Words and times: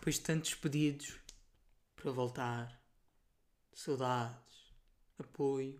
Depois 0.00 0.14
de 0.14 0.22
tantos 0.22 0.54
pedidos 0.54 1.14
para 1.94 2.10
voltar, 2.10 2.82
saudades, 3.74 4.72
apoio, 5.18 5.78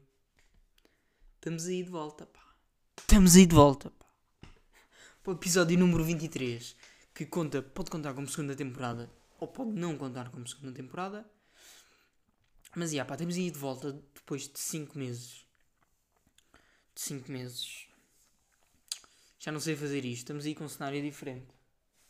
estamos 1.36 1.64
aí 1.64 1.82
de 1.82 1.88
volta, 1.88 2.26
pá. 2.26 2.54
Estamos 2.98 3.34
aí 3.34 3.46
de 3.46 3.54
volta, 3.54 3.88
pá. 3.88 4.06
Para 5.22 5.32
o 5.32 5.36
episódio 5.36 5.78
número 5.78 6.04
23, 6.04 6.76
que 7.14 7.24
conta, 7.24 7.62
pode 7.62 7.90
contar 7.90 8.12
como 8.12 8.28
segunda 8.28 8.54
temporada, 8.54 9.10
ou 9.38 9.48
pode 9.48 9.70
não 9.70 9.96
contar 9.96 10.30
como 10.30 10.46
segunda 10.46 10.74
temporada. 10.74 11.26
Mas, 12.76 12.92
já, 12.92 13.06
pá, 13.06 13.16
temos 13.16 13.36
aí 13.36 13.50
de 13.50 13.58
volta 13.58 13.90
depois 14.14 14.46
de 14.46 14.60
5 14.60 14.98
meses. 14.98 15.46
De 16.94 17.00
5 17.00 17.32
meses. 17.32 17.86
Já 19.38 19.50
não 19.50 19.60
sei 19.60 19.74
fazer 19.74 20.04
isto, 20.04 20.18
estamos 20.18 20.44
aí 20.44 20.54
com 20.54 20.64
um 20.64 20.68
cenário 20.68 21.00
diferente. 21.00 21.48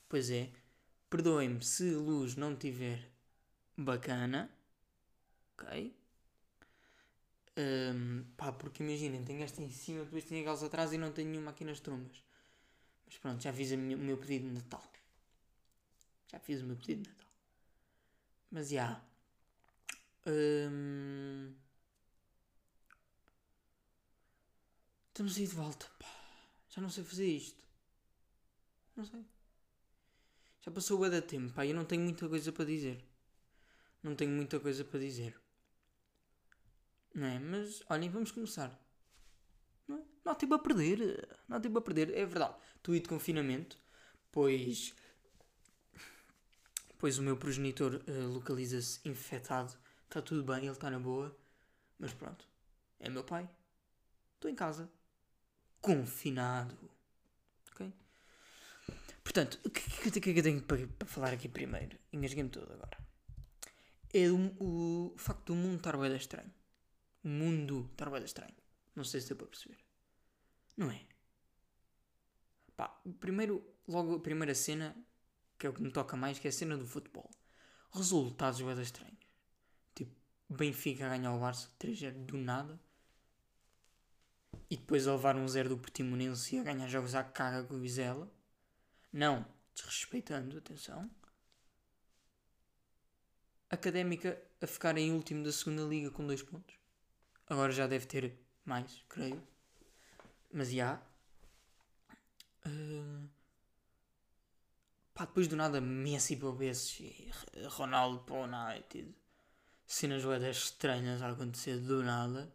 Pois 0.09 0.29
é, 0.29 0.51
perdoem-me 1.11 1.63
se 1.63 1.95
a 1.95 1.99
luz 1.99 2.37
não 2.37 2.53
estiver 2.55 3.11
bacana. 3.77 4.51
Ok? 5.55 5.95
Um, 7.59 8.25
pá, 8.37 8.53
porque 8.53 8.83
imaginem, 8.83 9.25
tenho 9.25 9.43
esta 9.43 9.61
em 9.61 9.71
cima, 9.71 10.05
depois 10.05 10.25
tenho 10.25 10.41
aquelas 10.41 10.63
atrás 10.63 10.93
e 10.93 10.99
não 10.99 11.13
tenho 11.13 11.29
nenhuma 11.31 11.51
aqui 11.51 11.65
nas 11.65 11.81
trombas. 11.81 12.23
Mas 13.05 13.19
pronto, 13.19 13.43
já 13.43 13.53
fiz 13.53 13.73
o 13.73 13.77
meu 13.77 14.17
pedido 14.17 14.49
de 14.49 14.55
Natal. 14.55 14.83
Já 16.31 16.39
fiz 16.39 16.63
o 16.63 16.65
meu 16.65 16.77
pedido 16.77 17.03
de 17.03 17.11
Natal. 17.11 17.33
Mas 18.51 18.69
já. 18.69 19.03
Um, 20.27 21.53
estamos 25.09 25.37
aí 25.37 25.47
de 25.47 25.55
volta, 25.55 25.87
pá. 25.99 26.07
Já 26.71 26.81
não 26.81 26.89
sei 26.89 27.03
fazer 27.03 27.27
isto. 27.27 27.63
Não 28.97 29.05
sei. 29.05 29.25
Já 30.61 30.71
passou 30.71 31.01
o 31.01 31.09
da 31.11 31.23
tempo, 31.23 31.53
pá, 31.53 31.67
eu 31.67 31.75
não 31.75 31.85
tenho 31.85 32.03
muita 32.03 32.29
coisa 32.29 32.53
para 32.53 32.65
dizer. 32.65 33.03
Não 34.03 34.15
tenho 34.15 34.31
muita 34.31 34.61
coisa 34.61 34.85
para 34.85 35.01
dizer. 35.01 35.39
Não 37.15 37.27
é? 37.27 37.39
Mas, 37.39 37.83
olhem, 37.89 38.11
vamos 38.11 38.31
começar. 38.31 38.79
Não, 39.89 39.97
é? 39.97 40.03
não 40.25 40.33
há 40.33 40.35
tempo 40.35 40.55
a 40.55 40.59
perder. 40.59 41.29
Não 41.49 41.57
há 41.57 41.61
tempo 41.61 41.79
a 41.79 41.83
perder. 41.83 42.11
É 42.17 42.25
verdade. 42.25 42.57
Estou 42.77 42.95
de 42.95 43.09
confinamento, 43.09 43.79
pois... 44.31 44.95
Pois 46.99 47.19
o 47.19 47.23
meu 47.23 47.37
progenitor 47.37 47.95
uh, 47.95 48.29
localiza-se 48.29 49.01
infectado. 49.09 49.75
Está 50.05 50.21
tudo 50.21 50.45
bem, 50.45 50.65
ele 50.65 50.73
está 50.73 50.91
na 50.91 50.99
boa. 50.99 51.35
Mas 51.99 52.13
pronto. 52.13 52.47
É 52.99 53.09
meu 53.09 53.25
pai. 53.25 53.49
Estou 54.35 54.51
em 54.51 54.55
casa. 54.55 54.91
Confinado. 55.81 56.91
Portanto, 59.23 59.61
o 59.65 59.71
que, 59.71 60.11
que, 60.11 60.21
que, 60.21 60.39
eu 60.39 60.43
tenho 60.43 60.63
para, 60.63 60.87
para 60.87 61.09
falar 61.09 61.33
aqui 61.33 61.49
primeiro? 61.49 61.99
Engasguei-me 62.13 62.51
todo 62.51 62.73
agora. 62.73 62.99
É 64.13 64.29
o, 64.29 65.13
o, 65.13 65.15
facto 65.17 65.47
do 65.47 65.55
mundo 65.55 65.77
estar 65.77 65.97
bem 65.97 66.15
estranho. 66.17 66.53
O 67.23 67.29
mundo 67.29 67.89
estar 67.93 68.11
bem 68.11 68.25
estranho. 68.25 68.55
Não 68.95 69.05
sei 69.05 69.21
se 69.21 69.29
deu 69.29 69.37
para 69.37 69.47
perceber. 69.47 69.79
Não 70.77 70.91
é? 70.91 71.01
Pá, 72.77 72.89
primeiro, 73.21 73.65
logo 73.87 74.17
a 74.17 74.21
primeira 74.21 74.55
cena, 74.55 74.97
que 75.59 75.67
é 75.67 75.71
o 75.71 75.73
que 75.73 75.83
me 75.83 75.93
toca 75.93 76.17
mais, 76.17 76.39
que 76.39 76.49
é 76.49 76.51
a 76.51 76.53
cena 76.53 76.77
do 76.77 76.87
futebol. 76.87 77.31
Resultados 77.93 78.61
bem 78.61 78.81
estranhos. 78.81 79.19
Tipo, 79.95 80.13
Benfica 80.49 81.09
ganhar 81.09 81.35
o 81.35 81.41
Barça 81.41 81.69
3-0 81.79 82.25
do 82.25 82.37
nada. 82.37 82.81
E 84.69 84.77
depois 84.77 85.07
a 85.07 85.13
levar 85.13 85.37
um 85.37 85.47
0 85.47 85.69
do 85.69 85.79
Portimonense 85.79 86.57
e 86.57 86.59
a 86.59 86.65
ganhar 86.65 86.89
jogos 86.89 87.15
à 87.15 87.23
caga 87.23 87.65
com 87.65 87.75
o 87.75 87.81
Vizela 87.81 88.33
não 89.13 89.47
desrespeitando, 89.75 90.59
atenção. 90.59 91.11
Académica 93.69 94.41
a 94.61 94.67
ficar 94.67 94.97
em 94.99 95.13
último 95.13 95.45
da 95.45 95.53
segunda 95.53 95.83
liga 95.83 96.11
com 96.11 96.27
dois 96.27 96.43
pontos. 96.43 96.75
Agora 97.49 97.73
já 97.73 97.87
deve 97.87 98.07
ter 98.07 98.39
mais, 98.65 99.05
creio. 99.09 99.43
Mas 100.53 100.71
já. 100.71 101.01
Uh... 102.67 103.29
Pá, 105.15 105.25
depois 105.25 105.49
do 105.49 105.57
nada 105.57 105.81
Messi 105.81 106.37
para 106.37 106.49
o 106.49 106.57
PSG, 106.57 107.31
Ronaldo 107.69 108.21
para 108.21 108.35
o 108.37 108.45
United. 108.45 109.15
Cenas 109.87 110.25
boedas 110.25 110.57
estranhas 110.57 111.21
a 111.21 111.31
acontecer 111.31 111.79
do 111.79 112.03
nada. 112.03 112.53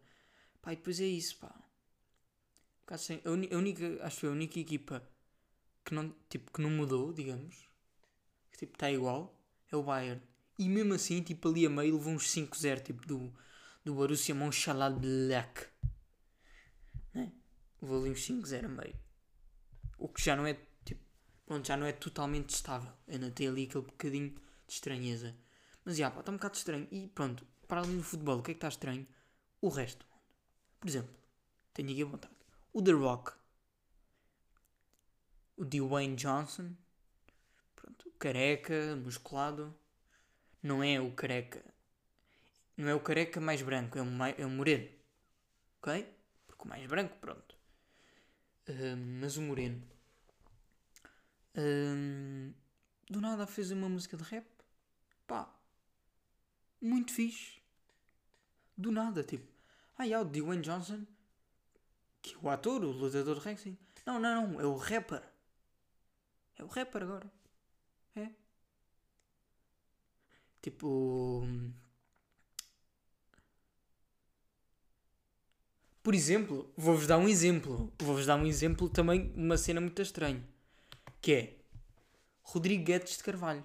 Pá, 0.60 0.72
e 0.72 0.76
depois 0.76 1.00
é 1.00 1.04
isso, 1.04 1.36
pá. 1.38 1.54
A 2.88 3.56
única, 3.56 4.04
acho 4.04 4.16
que 4.16 4.20
foi 4.20 4.28
a 4.28 4.32
única 4.32 4.60
equipa 4.60 5.08
que 5.86 5.94
não, 5.94 6.12
tipo, 6.28 6.52
que 6.52 6.60
não 6.60 6.68
mudou, 6.68 7.12
digamos, 7.12 7.68
que 8.50 8.58
tipo, 8.58 8.74
está 8.74 8.90
igual, 8.90 9.32
é 9.70 9.76
o 9.76 9.84
Bayern. 9.84 10.20
E 10.58 10.68
mesmo 10.68 10.94
assim, 10.94 11.22
tipo, 11.22 11.48
ali 11.48 11.64
a 11.64 11.70
meio 11.70 11.94
levou 11.94 12.12
uns 12.12 12.26
5-0, 12.34 12.82
tipo, 12.82 13.06
do, 13.06 13.32
do 13.84 13.94
Borussia 13.94 14.34
Mönchengladbach. 14.34 15.68
Né? 17.14 17.32
Levou 17.80 18.00
ali 18.00 18.10
uns 18.10 18.26
5-0 18.26 18.64
a 18.64 18.68
meio. 18.68 18.96
O 19.96 20.08
que 20.08 20.24
já 20.24 20.34
não 20.34 20.44
é, 20.44 20.58
tipo, 20.84 21.00
pronto, 21.46 21.66
já 21.66 21.76
não 21.76 21.86
é 21.86 21.92
totalmente 21.92 22.50
estável. 22.50 22.92
Ainda 23.06 23.30
tem 23.30 23.46
ali 23.46 23.64
aquele 23.64 23.84
bocadinho 23.84 24.30
de 24.30 24.72
estranheza. 24.72 25.36
Mas, 25.84 25.96
já, 25.96 26.10
pá, 26.10 26.18
está 26.18 26.32
um 26.32 26.36
bocado 26.36 26.56
estranho. 26.56 26.88
E 26.90 27.06
pronto, 27.08 27.46
para 27.68 27.80
além 27.80 27.98
do 27.98 28.02
futebol, 28.02 28.40
o 28.40 28.42
que 28.42 28.50
é 28.50 28.54
que 28.54 28.58
está 28.58 28.68
estranho? 28.68 29.06
O 29.60 29.68
resto. 29.68 30.04
Por 30.80 30.88
exemplo, 30.88 31.14
tenho 31.72 31.92
aqui 31.92 32.02
a 32.02 32.06
vontade. 32.06 32.34
O 32.72 32.82
The 32.82 32.92
Rock 32.92 33.32
o 35.56 35.64
Dwayne 35.64 36.16
Johnson, 36.16 36.74
pronto, 37.74 38.12
careca, 38.18 38.96
musculado, 38.96 39.74
não 40.62 40.82
é 40.82 41.00
o 41.00 41.12
careca, 41.12 41.64
não 42.76 42.88
é 42.88 42.94
o 42.94 43.00
careca 43.00 43.40
mais 43.40 43.62
branco, 43.62 43.98
é 43.98 44.02
o, 44.02 44.06
mais, 44.06 44.38
é 44.38 44.44
o 44.44 44.50
moreno, 44.50 44.88
ok? 45.80 46.06
Porque 46.46 46.64
o 46.64 46.68
mais 46.68 46.86
branco, 46.86 47.16
pronto, 47.18 47.56
uh, 48.68 48.96
mas 49.20 49.36
o 49.36 49.42
moreno, 49.42 49.82
uh, 51.56 52.54
do 53.08 53.20
nada 53.20 53.46
fez 53.46 53.70
uma 53.70 53.88
música 53.88 54.16
de 54.16 54.24
rap, 54.24 54.46
pá, 55.26 55.50
muito 56.80 57.12
fixe, 57.12 57.62
do 58.76 58.92
nada, 58.92 59.24
tipo, 59.24 59.50
ah, 59.96 60.06
é 60.06 60.18
o 60.18 60.24
Dwayne 60.24 60.62
Johnson, 60.62 61.06
que 62.20 62.34
é 62.34 62.38
o 62.42 62.50
ator, 62.50 62.84
o 62.84 62.90
lutador 62.90 63.40
de 63.40 63.40
wrestling, 63.40 63.78
não, 64.04 64.20
não, 64.20 64.48
não, 64.48 64.60
é 64.60 64.66
o 64.66 64.76
rapper. 64.76 65.22
É 66.58 66.64
o 66.64 66.66
rapper 66.66 67.02
agora. 67.02 67.30
É. 68.14 68.30
Tipo. 70.62 71.46
Por 76.02 76.14
exemplo, 76.14 76.72
vou-vos 76.76 77.06
dar 77.06 77.18
um 77.18 77.28
exemplo. 77.28 77.92
Vou-vos 78.00 78.26
dar 78.26 78.36
um 78.36 78.46
exemplo 78.46 78.88
também 78.88 79.32
de 79.32 79.40
uma 79.40 79.58
cena 79.58 79.80
muito 79.80 80.00
estranha. 80.00 80.42
Que 81.20 81.32
é 81.32 81.58
Rodrigo 82.42 82.84
Guedes 82.84 83.18
de 83.18 83.24
Carvalho. 83.24 83.64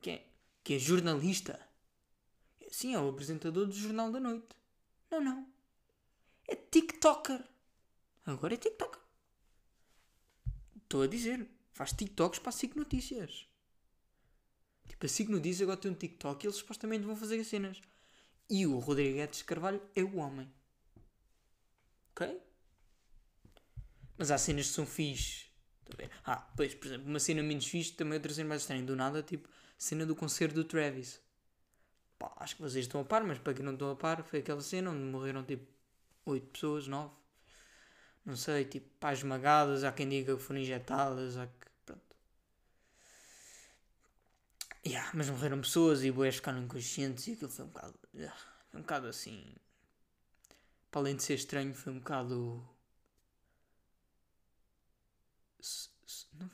Que 0.00 0.10
é, 0.10 0.26
que 0.62 0.74
é 0.74 0.78
jornalista. 0.78 1.60
Sim, 2.70 2.94
é 2.94 2.98
o 2.98 3.08
apresentador 3.08 3.66
do 3.66 3.72
Jornal 3.72 4.10
da 4.10 4.18
Noite. 4.18 4.48
Não, 5.10 5.20
não. 5.20 5.46
É 6.48 6.56
TikToker. 6.56 7.44
Agora 8.26 8.54
é 8.54 8.56
TikToker. 8.56 9.00
Estou 10.82 11.02
a 11.02 11.06
dizer. 11.06 11.48
Faz 11.74 11.92
TikToks 11.92 12.38
para 12.38 12.50
a 12.50 12.52
SIC 12.52 12.76
Notícias. 12.76 13.48
Tipo, 14.88 15.06
a 15.06 15.08
SIC 15.08 15.28
Notícias 15.28 15.62
agora 15.62 15.76
tem 15.76 15.90
um 15.90 15.94
TikTok 15.94 16.44
e 16.44 16.46
eles 16.46 16.56
supostamente 16.56 17.04
vão 17.04 17.16
fazer 17.16 17.40
as 17.40 17.48
cenas. 17.48 17.82
E 18.48 18.64
o 18.64 18.78
Rodrigues 18.78 19.42
Carvalho 19.42 19.82
é 19.94 20.02
o 20.04 20.16
homem. 20.16 20.48
Ok? 22.12 22.40
Mas 24.16 24.30
há 24.30 24.38
cenas 24.38 24.68
que 24.68 24.72
são 24.72 24.86
fixe. 24.86 25.46
Ah, 26.24 26.36
pois, 26.56 26.74
por 26.76 26.86
exemplo, 26.86 27.08
uma 27.08 27.18
cena 27.18 27.42
menos 27.42 27.66
fixe 27.66 27.92
também 27.92 28.14
outra 28.14 28.32
cena 28.32 28.50
mais 28.50 28.62
estranha. 28.62 28.84
Do 28.84 28.94
nada, 28.94 29.20
tipo, 29.20 29.48
cena 29.76 30.06
do 30.06 30.14
concerto 30.14 30.54
do 30.54 30.64
Travis. 30.64 31.20
Pá, 32.16 32.32
acho 32.36 32.54
que 32.54 32.62
vocês 32.62 32.84
estão 32.84 33.00
a 33.00 33.04
par, 33.04 33.24
mas 33.24 33.38
para 33.38 33.52
quem 33.52 33.64
não 33.64 33.72
estão 33.72 33.90
a 33.90 33.96
par, 33.96 34.22
foi 34.22 34.38
aquela 34.38 34.60
cena 34.60 34.92
onde 34.92 35.02
morreram 35.02 35.42
tipo 35.42 35.66
8 36.24 36.46
pessoas, 36.52 36.86
9 36.86 37.10
não 38.24 38.36
sei, 38.36 38.64
tipo, 38.64 38.88
pá, 38.98 39.12
esmagadas, 39.12 39.84
há 39.84 39.92
quem 39.92 40.08
diga 40.08 40.36
que 40.36 40.42
foram 40.42 40.60
injetadas, 40.60 41.36
há 41.36 41.46
que, 41.46 41.66
pronto. 41.84 42.16
Yeah, 44.86 45.10
mas 45.14 45.28
morreram 45.30 45.60
pessoas 45.60 46.04
e 46.04 46.10
boés 46.12 46.36
ficaram 46.36 46.62
inconscientes 46.62 47.26
e 47.26 47.32
aquilo 47.32 47.50
foi 47.50 47.64
um 47.64 47.68
bocado, 47.68 47.98
foi 48.70 48.78
um 48.78 48.82
bocado 48.82 49.06
assim, 49.08 49.42
para 50.90 51.00
além 51.02 51.16
de 51.16 51.22
ser 51.22 51.34
estranho, 51.34 51.74
foi 51.74 51.92
um 51.92 51.98
bocado, 51.98 52.66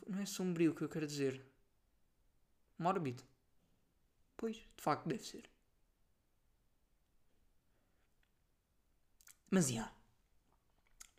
não 0.09 0.21
é 0.21 0.27
sombrio 0.27 0.73
o 0.73 0.75
que 0.75 0.83
eu 0.83 0.89
quero 0.89 1.07
dizer, 1.07 1.41
mórbido. 2.79 3.23
Pois, 4.39 4.57
de 4.77 4.83
facto 4.87 5.07
deve 5.09 5.23
ser. 5.31 5.45
Mas. 9.51 9.69
Yeah. 9.71 9.91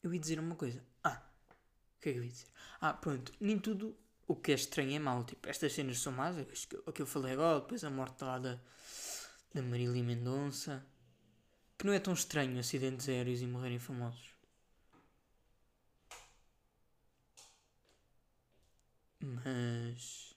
Eu 0.04 0.14
ia 0.14 0.20
dizer 0.20 0.40
uma 0.40 0.56
coisa. 0.56 0.84
Ah, 1.04 1.22
o 1.98 2.02
que 2.02 2.10
é 2.10 2.14
que 2.14 2.20
eu 2.20 2.24
ia 2.24 2.32
dizer? 2.32 2.48
Ah, 2.82 2.94
pronto. 2.94 3.34
Nem 3.40 3.60
tudo 3.60 3.98
o 4.32 4.36
que 4.36 4.52
é 4.52 4.56
estranho 4.56 4.96
é 4.96 5.00
mau. 5.00 5.24
Tipo, 5.26 5.50
estas 5.50 5.74
cenas 5.74 6.00
são 6.00 6.14
más, 6.14 6.36
o 6.86 6.92
que 6.94 7.02
eu 7.02 7.08
falei 7.08 7.34
agora, 7.34 7.60
depois 7.60 7.84
a 7.84 7.90
morte 7.90 8.24
lá 8.24 8.40
da, 8.40 8.60
da 9.54 9.62
Marília 9.62 10.04
Mendonça. 10.04 10.86
Que 11.78 11.86
não 11.86 11.94
é 11.94 12.00
tão 12.00 12.14
estranho 12.14 12.60
acidentes 12.60 13.10
aéreos 13.10 13.42
e 13.42 13.48
morrerem 13.48 13.80
famosos. 13.80 14.36
Mas. 19.20 20.36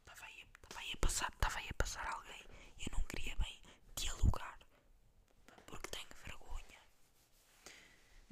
Estava 0.00 0.24
aí, 0.26 0.46
aí, 0.76 0.92
a 0.94 0.96
passar, 0.98 1.30
estava 1.32 1.58
aí 1.58 1.68
a 1.70 1.74
passar 1.74 2.06
alguém 2.06 2.42
e 2.78 2.84
eu 2.86 2.92
não 2.98 3.04
queria 3.06 3.36
bem 3.36 3.60
dialogar. 3.96 4.58
Porque 5.66 5.88
tenho 5.90 6.08
vergonha. 6.24 6.80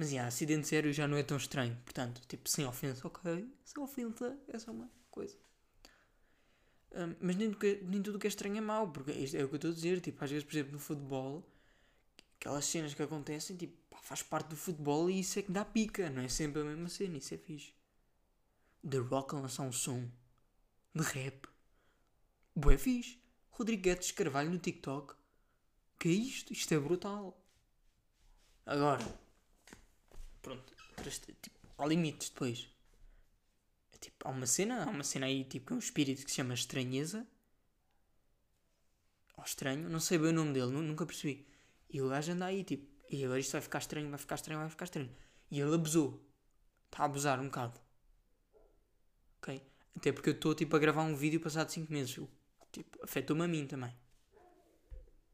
Mas, 0.03 0.11
yeah, 0.11 0.27
acidente 0.27 0.67
sério 0.67 0.93
já 0.93 1.07
não 1.07 1.17
é 1.17 1.23
tão 1.23 1.37
estranho. 1.37 1.77
Portanto, 1.85 2.21
tipo, 2.27 2.49
sem 2.49 2.67
ofensa, 2.67 3.07
ok. 3.07 3.49
Sem 3.65 3.81
ofensa 3.81 4.37
é 4.49 4.59
só 4.59 4.73
uma 4.73 4.91
coisa. 5.13 5.37
Um, 6.91 7.15
mas 7.21 7.37
nem, 7.37 7.57
nem 7.85 8.03
tudo 8.03 8.19
que 8.19 8.27
é 8.27 8.29
estranho 8.29 8.57
é 8.57 8.61
mau, 8.61 8.91
porque 8.91 9.13
isto 9.13 9.37
é 9.37 9.45
o 9.45 9.49
que 9.49 9.55
eu 9.55 9.59
estou 9.59 9.71
a 9.71 9.75
dizer. 9.75 10.01
Tipo, 10.01 10.25
às 10.25 10.29
vezes, 10.29 10.45
por 10.45 10.55
exemplo, 10.55 10.73
no 10.73 10.81
futebol, 10.81 11.49
aquelas 12.37 12.65
cenas 12.65 12.93
que 12.95 13.01
acontecem, 13.01 13.57
tipo, 13.57 13.77
pá, 13.89 13.99
faz 14.03 14.25
parte 14.25 14.49
do 14.49 14.57
futebol 14.57 15.09
e 15.09 15.21
isso 15.21 15.39
é 15.39 15.43
que 15.43 15.53
dá 15.53 15.65
pica, 15.65 16.11
não 16.11 16.23
é 16.23 16.29
sempre 16.29 16.63
a 16.63 16.65
mesma 16.65 16.89
cena, 16.89 17.19
isso 17.19 17.33
é 17.33 17.39
fixe. 17.39 17.73
The 18.85 18.99
Rock 18.99 19.37
lançar 19.37 19.63
um 19.63 19.71
som 19.71 20.11
de 20.93 21.03
rap. 21.05 21.47
Bué 22.57 22.77
fixe. 22.77 23.21
Rodrigo 23.53 23.83
Guedes 23.85 24.11
Carvalho 24.11 24.51
no 24.51 24.59
TikTok. 24.59 25.15
Que 25.97 26.09
é 26.09 26.13
isto? 26.13 26.53
Isto 26.53 26.75
é 26.75 26.81
brutal. 26.81 27.41
Agora. 28.67 29.22
Pronto. 30.43 30.75
Tipo, 31.41 31.59
há 31.79 31.87
limites 31.87 32.29
depois. 32.29 32.69
É, 33.93 33.99
tipo, 33.99 34.29
há 34.29 34.31
uma 34.31 34.47
cena, 34.47 34.85
há 34.85 34.91
uma 34.91 35.05
cena 35.05 35.27
aí, 35.27 35.45
tipo, 35.45 35.75
um 35.75 35.79
espírito 35.79 36.25
que 36.25 36.31
se 36.31 36.37
chama 36.37 36.55
Estranheza. 36.55 37.27
Ou 39.37 39.45
Estranho, 39.45 39.89
não 39.89 40.01
sei 40.01 40.19
bem 40.19 40.31
o 40.31 40.33
nome 40.33 40.53
dele, 40.53 40.73
nunca 40.73 41.07
percebi. 41.07 41.47
E 41.89 42.03
o 42.03 42.09
gajo 42.09 42.33
anda 42.33 42.47
aí, 42.47 42.65
tipo, 42.65 42.93
e 43.13 43.25
agora 43.25 43.39
isto 43.39 43.53
vai 43.53 43.61
ficar 43.61 43.79
estranho, 43.79 44.09
vai 44.09 44.19
ficar 44.19 44.37
estranho, 44.37 44.61
vai 44.61 44.71
ficar 44.71 44.85
estranho. 44.87 45.15
E 45.51 45.61
ele 45.61 45.75
abusou. 45.75 46.27
Está 46.87 47.03
a 47.03 47.07
abusar 47.07 47.39
um 47.41 47.45
bocado. 47.45 47.79
Ok? 49.39 49.63
Até 49.95 50.13
porque 50.13 50.31
eu 50.31 50.35
estou 50.35 50.55
tipo 50.55 50.75
a 50.75 50.79
gravar 50.79 51.03
um 51.03 51.15
vídeo 51.15 51.39
passado 51.39 51.69
5 51.69 51.93
meses. 51.93 52.19
Tipo, 52.71 53.05
afetou-me 53.05 53.45
a 53.45 53.49
mim 53.49 53.67
também. 53.67 53.95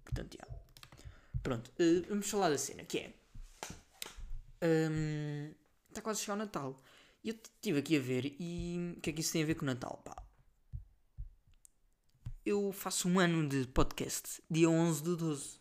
Portanto, 0.04 0.36
já. 0.36 0.58
Pronto, 1.40 1.70
uh, 1.78 2.08
vamos 2.08 2.28
falar 2.28 2.50
da 2.50 2.58
cena, 2.58 2.84
que 2.84 2.98
é. 2.98 3.14
Um, 4.62 5.54
está 5.88 6.02
quase 6.02 6.20
a 6.20 6.22
chegar 6.22 6.34
o 6.34 6.38
Natal. 6.38 6.82
E 7.22 7.30
eu 7.30 7.34
estive 7.34 7.78
aqui 7.80 7.96
a 7.96 8.00
ver 8.00 8.36
e 8.38 8.94
o 8.96 9.00
que 9.00 9.10
é 9.10 9.12
que 9.12 9.20
isso 9.20 9.32
tem 9.32 9.42
a 9.42 9.46
ver 9.46 9.54
com 9.54 9.62
o 9.62 9.66
Natal? 9.66 10.00
Pá. 10.04 10.16
Eu 12.44 12.72
faço 12.72 13.08
um 13.08 13.18
ano 13.18 13.48
de 13.48 13.66
podcast, 13.68 14.42
dia 14.50 14.70
11 14.70 15.02
do 15.02 15.16
12. 15.16 15.60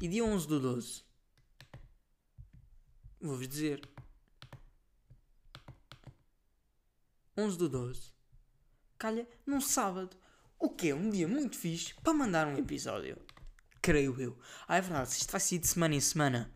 E 0.00 0.08
dia 0.08 0.24
11 0.24 0.46
do 0.46 0.60
12, 0.60 1.02
vou-vos 3.18 3.48
dizer, 3.48 3.88
11 7.36 7.56
do 7.56 7.68
12, 7.68 8.12
calha 8.98 9.26
num 9.46 9.60
sábado. 9.60 10.14
O 10.58 10.68
que 10.68 10.88
é 10.88 10.94
um 10.94 11.08
dia 11.08 11.26
muito 11.26 11.56
fixe 11.56 11.94
para 11.94 12.12
mandar 12.12 12.46
um 12.46 12.58
episódio. 12.58 13.18
Creio 13.80 14.20
eu. 14.20 14.38
Ah, 14.68 14.76
é 14.76 14.80
verdade, 14.82 15.10
isto 15.10 15.30
vai 15.30 15.40
ser 15.40 15.58
de 15.58 15.66
semana 15.66 15.94
em 15.94 16.00
semana. 16.00 16.55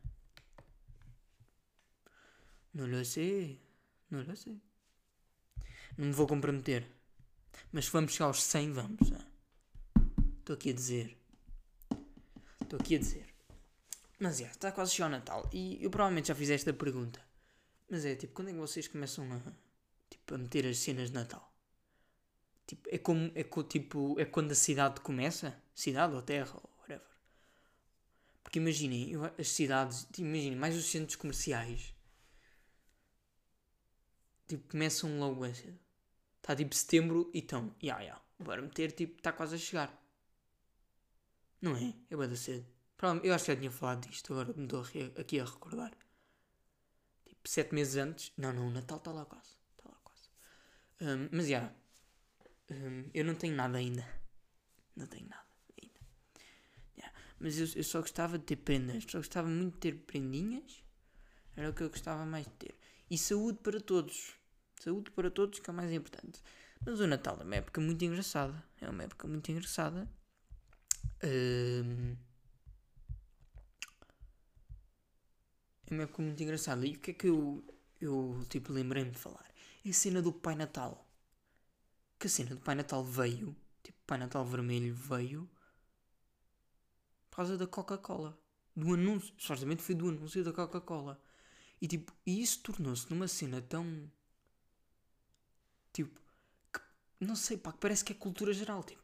Não 2.75 2.87
lo 2.87 3.05
sei. 3.05 3.61
Não 4.11 4.22
lo 4.22 4.37
sei. 4.37 4.61
Não 5.96 6.06
me 6.06 6.12
vou 6.12 6.26
comprometer. 6.26 6.87
Mas 7.72 7.88
vamos 7.88 8.12
chegar 8.12 8.26
aos 8.26 8.43
100, 8.43 8.72
vamos. 8.72 9.12
Estou 10.38 10.55
aqui 10.55 10.70
a 10.70 10.72
dizer. 10.72 11.17
Estou 12.62 12.78
aqui 12.78 12.96
a 12.96 12.99
dizer. 12.99 13.26
Mas 14.19 14.40
é, 14.40 14.44
está 14.44 14.70
quase 14.72 14.93
a 14.93 14.94
chegar 14.94 15.08
o 15.08 15.11
Natal. 15.11 15.50
E 15.52 15.82
eu 15.82 15.90
provavelmente 15.90 16.28
já 16.28 16.34
fiz 16.34 16.50
esta 16.50 16.72
pergunta. 16.72 17.20
Mas 17.88 18.05
é 18.05 18.14
tipo, 18.14 18.34
quando 18.34 18.49
é 18.49 18.52
que 18.52 18.58
vocês 18.58 18.87
começam 18.87 19.25
a 19.32 19.40
tipo, 20.11 20.34
a 20.34 20.38
meter 20.38 20.67
as 20.67 20.78
cenas 20.78 21.08
de 21.08 21.14
Natal. 21.14 21.50
Tipo, 22.67 22.88
é 22.90 22.99
como, 22.99 23.32
é, 23.34 23.44
tipo, 23.64 24.20
é 24.20 24.25
quando 24.25 24.52
a 24.52 24.55
cidade 24.55 25.00
começa, 25.00 25.61
cidade 25.75 26.14
ou 26.14 26.22
terra 26.22 26.55
ou 26.55 26.70
whatever. 26.81 27.06
Porque 28.43 28.58
imaginem, 28.58 29.12
as 29.38 29.49
cidades, 29.49 30.06
imaginem, 30.19 30.56
mais 30.56 30.76
os 30.76 30.84
centros 30.84 31.17
comerciais, 31.17 31.94
tipo, 34.50 34.69
começam 34.69 35.19
logo 35.19 35.44
a 35.44 35.55
cedo. 35.55 35.79
Está 36.37 36.56
tipo 36.56 36.75
setembro 36.75 37.31
e 37.32 37.38
estão, 37.38 37.75
ya, 37.82 38.00
ya, 38.00 38.20
bora 38.38 38.62
meter, 38.62 38.93
tipo, 38.93 39.17
está 39.17 39.32
quase 39.32 39.55
a 39.55 39.58
chegar. 39.58 39.91
Não 41.61 41.76
é? 41.76 41.94
É 42.11 42.17
bem 42.17 42.29
da 42.29 42.37
cedo. 42.37 42.67
Eu 43.23 43.35
acho 43.35 43.44
que 43.47 43.52
já 43.52 43.58
tinha 43.58 43.70
falado 43.70 44.06
disto, 44.06 44.32
agora 44.32 44.52
me 44.55 44.64
estou 44.64 44.85
aqui 45.17 45.41
a 45.41 45.44
recordar. 45.44 45.93
Tipo, 47.26 47.49
sete 47.49 47.75
meses 47.75 47.97
antes. 47.97 48.32
Não, 48.37 48.52
não, 48.52 48.69
o 48.69 48.70
Natal 48.70 48.99
está 48.99 49.11
lá 49.11 49.25
quase. 49.25 49.61
Um, 51.00 51.29
mas 51.32 51.49
já. 51.49 51.73
Um, 52.70 53.11
eu 53.14 53.25
não 53.25 53.35
tenho 53.35 53.56
nada 53.56 53.79
ainda. 53.79 54.06
Não 54.94 55.06
tenho 55.06 55.26
nada 55.29 55.46
ainda. 55.81 56.00
Yeah. 56.96 57.19
Mas 57.38 57.58
eu, 57.58 57.67
eu 57.75 57.85
só 57.85 58.00
gostava 58.00 58.38
de 58.38 58.44
ter 58.44 58.56
prendas. 58.56 59.05
Só 59.08 59.19
gostava 59.19 59.49
muito 59.49 59.75
de 59.75 59.81
ter 59.81 59.94
prendinhas. 60.05 60.85
Era 61.56 61.70
o 61.70 61.73
que 61.73 61.82
eu 61.82 61.88
gostava 61.88 62.26
mais 62.26 62.44
de 62.46 62.53
ter. 62.53 62.75
E 63.11 63.17
saúde 63.17 63.58
para 63.62 63.81
todos. 63.81 64.35
Saúde 64.82 65.11
para 65.11 65.31
todos, 65.31 65.59
que 65.59 65.69
é 65.69 65.73
o 65.73 65.77
mais 65.77 65.93
importante. 65.93 66.43
Mas 66.85 67.00
o 67.00 67.06
Natal 67.06 67.38
é 67.41 67.44
uma 67.44 67.56
época 67.56 67.81
muito 67.81 68.05
engraçada. 68.05 68.65
É 68.81 68.88
uma 68.88 69.03
época 69.03 69.29
muito 69.29 69.50
engraçada. 69.50 70.09
Um, 71.23 72.17
é 75.87 75.94
uma 75.94 76.03
época 76.05 76.23
muito 76.23 76.43
engraçada. 76.43 76.87
E 76.87 76.94
o 76.94 76.99
que 76.99 77.11
é 77.11 77.15
que 77.15 77.29
eu, 77.29 77.62
eu 78.00 78.44
tipo, 78.49 78.73
lembrei-me 78.73 79.11
de 79.11 79.19
falar? 79.19 79.50
é 79.85 79.91
a 79.91 79.93
cena 79.93 80.21
do 80.23 80.32
Pai 80.32 80.55
Natal. 80.55 81.06
Que 82.19 82.27
a 82.27 82.31
cena 82.31 82.50
do 82.50 82.61
Pai 82.61 82.75
Natal 82.75 83.03
veio, 83.05 83.56
tipo, 83.82 83.99
Pai 84.06 84.19
Natal 84.19 84.44
Vermelho 84.44 84.94
veio 84.94 85.49
por 87.31 87.37
causa 87.37 87.56
da 87.56 87.67
Coca-Cola. 87.67 88.38
Do 88.77 88.94
anúncio, 88.94 89.35
supostamente 89.38 89.82
foi 89.82 89.94
do 89.94 90.09
anúncio 90.09 90.44
da 90.44 90.53
Coca-Cola. 90.53 91.21
E 91.81 91.88
tipo, 91.88 92.12
e 92.27 92.43
isso 92.43 92.62
tornou-se 92.62 93.09
numa 93.11 93.27
cena 93.27 93.62
tão. 93.62 94.11
Tipo, 95.93 96.21
que, 96.73 96.81
não 97.21 97.37
sei, 97.37 97.57
pá, 97.59 97.73
que 97.73 97.79
parece 97.79 98.05
que 98.05 98.13
é 98.13 98.17
cultura 98.17 98.53
geral. 98.53 98.82
Tipo, 98.85 99.03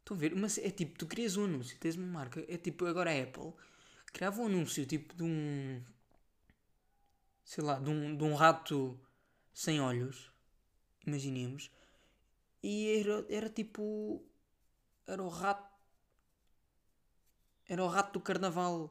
estão 0.00 0.16
a 0.16 0.20
ver? 0.20 0.32
Uma, 0.32 0.46
é 0.46 0.70
tipo, 0.70 0.98
tu 0.98 1.06
crias 1.06 1.36
um 1.36 1.44
anúncio, 1.44 1.78
tens 1.78 1.96
uma 1.96 2.06
marca, 2.06 2.44
é 2.48 2.56
tipo, 2.58 2.86
agora 2.86 3.10
a 3.10 3.22
Apple 3.22 3.52
criava 4.06 4.40
um 4.42 4.46
anúncio 4.46 4.86
tipo 4.86 5.14
de 5.16 5.24
um 5.24 5.82
sei 7.44 7.62
lá, 7.62 7.78
de 7.78 7.90
um, 7.90 8.16
de 8.16 8.24
um 8.24 8.34
rato 8.34 8.98
sem 9.52 9.80
olhos, 9.80 10.30
imaginemos, 11.06 11.70
e 12.62 12.98
era, 13.00 13.26
era 13.28 13.48
tipo. 13.50 14.22
Era 15.06 15.22
o 15.22 15.28
rato. 15.28 15.74
Era 17.68 17.84
o 17.84 17.88
rato 17.88 18.14
do 18.14 18.20
carnaval. 18.20 18.90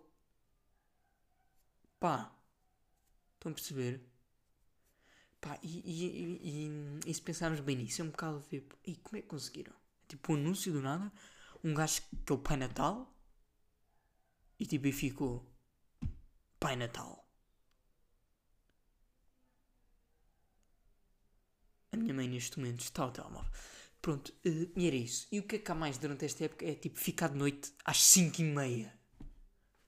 Pá. 2.00 2.32
Estão 3.36 3.52
a 3.52 3.56
perceber? 3.56 4.02
Pá, 5.44 5.60
e, 5.62 5.68
e, 5.68 6.40
e, 6.42 7.00
e, 7.06 7.14
se 7.14 7.22
pensarmos 7.22 7.60
bem 7.60 7.76
nisso, 7.76 8.02
é 8.02 8.06
um 8.06 8.12
bocado 8.12 8.42
tipo. 8.50 8.78
E 8.86 8.96
como 8.96 9.18
é 9.18 9.22
que 9.22 9.28
conseguiram? 9.28 9.74
Tipo, 10.08 10.32
um 10.32 10.36
anúncio 10.38 10.72
do 10.72 10.82
nada, 10.82 11.12
um 11.62 11.74
gajo 11.74 12.02
que 12.26 12.32
é 12.32 12.34
o 12.34 12.40
Pai 12.40 12.56
Natal, 12.56 13.14
e 14.58 14.66
tipo, 14.66 14.88
e 14.88 14.94
ficou 14.94 15.46
Pai 16.62 16.78
Natal. 16.78 17.30
A 21.92 21.98
minha 21.98 22.14
mãe 22.14 22.30
neste 22.30 22.58
momento 22.58 22.80
está 22.80 23.04
ao 23.04 23.12
telemóvel. 23.12 23.52
Pronto, 24.02 24.30
uh, 24.46 24.72
e 24.78 24.88
era 24.88 24.96
isso. 24.96 25.28
E 25.30 25.42
o 25.42 25.44
que 25.44 25.58
é 25.58 25.60
que 25.60 25.70
há 25.70 25.76
mais 25.76 25.98
durante 25.98 26.24
esta 26.24 26.46
época 26.46 26.66
é 26.66 26.74
tipo 26.74 26.98
ficar 26.98 27.28
de 27.28 27.38
noite 27.38 27.74
às 27.84 28.02
5 28.02 28.40
e 28.42 28.44
meia. 28.46 28.98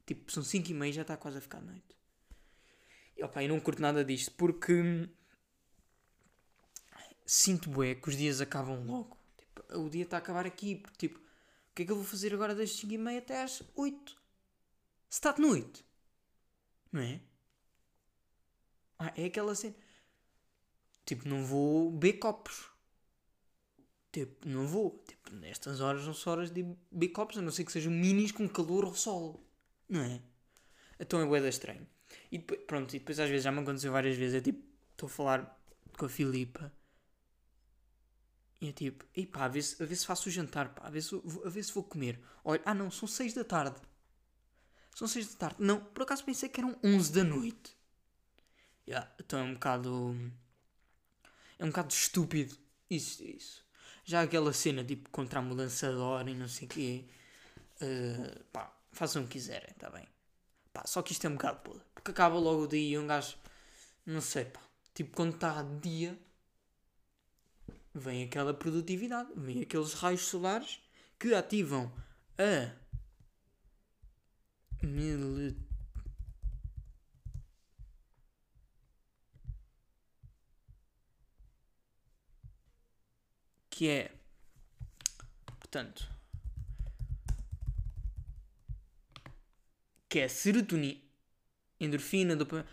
Tipo, 0.06 0.30
são 0.30 0.44
5 0.44 0.70
e 0.70 0.74
meia 0.74 0.92
já 0.92 1.02
está 1.04 1.16
quase 1.16 1.38
a 1.38 1.42
ficar 1.42 1.62
de 1.62 1.68
noite. 1.68 1.96
E 3.16 3.24
opa, 3.24 3.42
eu 3.42 3.48
não 3.48 3.60
curto 3.62 3.82
nada 3.82 4.04
disto 4.04 4.34
porque 4.34 5.08
sinto 7.26 7.70
bué 7.70 7.96
que 7.96 8.10
os 8.10 8.16
dias 8.16 8.40
acabam 8.40 8.86
logo. 8.86 9.18
Tipo, 9.38 9.80
o 9.80 9.90
dia 9.90 10.04
está 10.04 10.18
a 10.18 10.20
acabar 10.20 10.46
aqui. 10.46 10.76
Porque, 10.76 11.08
tipo, 11.08 11.20
o 11.20 11.76
que 11.76 11.84
é 11.84 11.86
que 11.86 11.92
eu 11.92 11.96
vou 11.96 12.06
fazer 12.06 12.34
agora 12.34 12.54
das 12.54 12.72
5 12.72 12.94
e 12.94 12.98
meia 12.98 13.20
até 13.20 13.44
às 13.44 13.62
8? 13.76 14.12
Se 15.10 15.18
está 15.18 15.32
de 15.32 15.42
noite. 15.42 15.84
Não 16.92 17.02
é? 17.02 17.20
Ah, 18.98 19.14
é 19.16 19.26
aquela 19.26 19.56
cena. 19.56 19.76
Tipo, 21.06 21.28
não 21.28 21.44
vou 21.44 21.92
beber 21.92 22.20
copos. 22.20 22.68
Tipo, 24.12 24.48
não 24.48 24.66
vou. 24.66 25.04
Tipo, 25.08 25.36
nestas 25.36 25.82
horas 25.82 26.06
não 26.06 26.14
são 26.14 26.34
horas 26.34 26.52
de 26.52 26.64
beber 26.92 27.10
copos, 27.10 27.38
a 27.38 27.42
não 27.42 27.52
ser 27.52 27.66
que 27.66 27.72
sejam 27.72 27.92
minis 27.92 28.32
com 28.32 28.48
calor 28.48 28.86
ou 28.86 28.96
sol. 28.96 29.46
Não 29.90 30.02
é? 30.02 30.22
Então 31.00 31.20
é 31.22 31.26
boeda 31.26 31.50
estranho. 31.50 31.86
E 32.32 32.38
depois, 32.38 32.62
pronto, 32.62 32.96
e 32.96 33.00
depois 33.00 33.20
às 33.20 33.30
vezes 33.30 33.44
já 33.44 33.52
me 33.52 33.60
aconteceu 33.60 33.92
várias 33.92 34.16
vezes. 34.16 34.36
É 34.36 34.42
tipo, 34.42 34.64
estou 34.92 35.08
a 35.08 35.10
falar 35.10 35.62
com 35.98 36.06
a 36.06 36.10
Filipa. 36.10 36.72
E 38.62 38.70
é 38.70 38.72
tipo, 38.72 39.06
ei 39.14 39.26
pá, 39.26 39.46
a 39.46 39.48
ver 39.48 39.62
se, 39.62 39.82
a 39.82 39.86
ver 39.86 39.96
se 39.96 40.06
faço 40.06 40.30
o 40.30 40.32
jantar, 40.32 40.70
pá, 40.74 40.88
a 40.88 40.90
ver, 40.90 41.02
se, 41.02 41.16
a 41.16 41.50
ver 41.50 41.64
se 41.64 41.74
vou 41.74 41.84
comer. 41.84 42.20
Olha, 42.44 42.62
ah 42.66 42.74
não, 42.74 42.90
são 42.90 43.08
6 43.08 43.34
da 43.34 43.44
tarde. 43.44 43.76
São 44.96 45.08
6 45.08 45.34
da 45.34 45.36
tarde. 45.36 45.58
Não, 45.60 45.80
por 45.84 46.04
acaso 46.04 46.24
pensei 46.24 46.48
que 46.48 46.60
eram 46.60 46.78
11 46.84 47.12
da 47.12 47.24
noite. 47.24 47.76
Yeah, 48.88 49.12
então 49.20 49.40
é 49.40 49.44
um 49.44 49.54
bocado. 49.54 50.16
É 51.60 51.66
um 51.66 51.70
bocado 51.70 51.92
estúpido. 51.92 52.56
Isso, 52.90 53.24
isso. 53.24 53.66
Já 54.04 54.22
aquela 54.22 54.54
cena 54.54 54.84
tipo 54.84 55.10
contra 55.10 55.40
a 55.40 55.42
mudança 55.42 55.90
de 55.90 55.98
hora 55.98 56.30
e 56.30 56.36
não 56.36 56.48
sei 56.48 56.68
o 56.68 56.70
quê. 56.70 57.06
Uh, 57.82 58.44
pá, 58.54 58.72
façam 58.92 59.24
o 59.24 59.26
que 59.26 59.34
quiserem, 59.34 59.72
está 59.72 59.90
bem. 59.90 60.08
Pá, 60.72 60.86
só 60.86 61.02
que 61.02 61.12
isto 61.12 61.26
é 61.26 61.30
um 61.30 61.34
bocado 61.34 61.60
podre. 61.60 61.84
Porque 61.94 62.12
acaba 62.12 62.38
logo 62.38 62.64
o 62.64 62.68
dia 62.68 62.96
e 62.96 62.98
um 62.98 63.08
gajo. 63.08 63.36
Não 64.06 64.22
sei, 64.22 64.46
pá. 64.46 64.62
Tipo, 64.94 65.16
quando 65.16 65.34
está 65.36 65.64
dia. 65.82 66.18
Vem 67.96 68.24
aquela 68.24 68.54
produtividade. 68.54 69.30
Vem 69.36 69.62
aqueles 69.62 69.94
raios 69.94 70.22
solares 70.22 70.80
que 71.18 71.34
ativam 71.34 71.92
a. 72.38 72.76
Mil... 74.86 75.56
Que 83.70 83.90
é. 83.90 84.12
Portanto. 85.60 86.16
que 90.16 90.20
é 90.20 90.30
serotonina, 90.30 91.02
endorfina, 91.78 92.38
dopamina. 92.38 92.66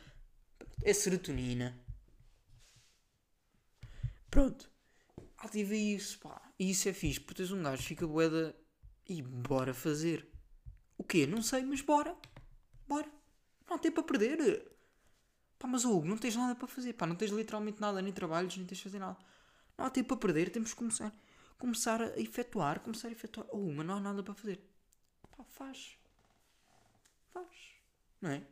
É 0.80 0.92
serotonina. 0.94 1.76
Pronto. 4.30 4.71
Ativa 5.42 5.74
isso, 5.74 6.20
pá. 6.20 6.40
E 6.56 6.70
isso 6.70 6.88
é 6.88 6.92
fixe, 6.92 7.18
porque 7.18 7.42
tens 7.42 7.50
um 7.50 7.60
gajo 7.60 7.82
fica 7.82 8.06
boeda 8.06 8.56
e 9.08 9.20
bora 9.20 9.74
fazer. 9.74 10.24
O 10.96 11.02
quê? 11.02 11.26
Não 11.26 11.42
sei, 11.42 11.64
mas 11.64 11.80
bora. 11.80 12.16
Bora. 12.86 13.10
Não 13.68 13.74
há 13.74 13.78
tempo 13.78 14.04
para 14.04 14.18
perder. 14.18 14.70
Pá, 15.58 15.66
mas 15.66 15.84
Hugo, 15.84 16.06
não 16.06 16.16
tens 16.16 16.36
nada 16.36 16.54
para 16.54 16.68
fazer. 16.68 16.92
Pá, 16.92 17.08
não 17.08 17.16
tens 17.16 17.32
literalmente 17.32 17.80
nada, 17.80 18.00
nem 18.00 18.12
trabalhos, 18.12 18.56
nem 18.56 18.64
tens 18.64 18.78
de 18.78 18.84
fazer 18.84 19.00
nada. 19.00 19.18
Não 19.76 19.84
há 19.84 19.90
tempo 19.90 20.10
para 20.10 20.16
perder, 20.16 20.50
temos 20.50 20.70
que 20.70 20.76
começar, 20.76 21.12
começar 21.58 22.00
a 22.00 22.20
efetuar, 22.20 22.78
começar 22.78 23.08
a 23.08 23.10
efetuar. 23.10 23.44
Oh, 23.50 23.72
mas 23.72 23.84
não 23.84 23.96
há 23.96 24.00
nada 24.00 24.22
para 24.22 24.34
fazer. 24.34 24.60
Pá, 25.36 25.42
faz. 25.42 25.98
Faz. 27.32 27.48
Não 28.20 28.30
é? 28.30 28.46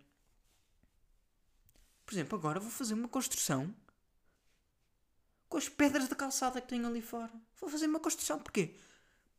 Por 2.05 2.15
exemplo, 2.15 2.37
agora 2.37 2.59
vou 2.59 2.71
fazer 2.71 2.95
uma 2.95 3.07
construção 3.07 3.73
com 5.51 5.59
as 5.59 5.69
pedras 5.69 6.09
da 6.09 6.15
calçada 6.15 6.61
que 6.61 6.69
tenho 6.69 6.87
ali 6.87 7.03
fora. 7.03 7.31
Vou 7.61 7.69
fazer 7.69 7.87
uma 7.87 7.99
construção. 7.99 8.39
Porquê? 8.39 8.77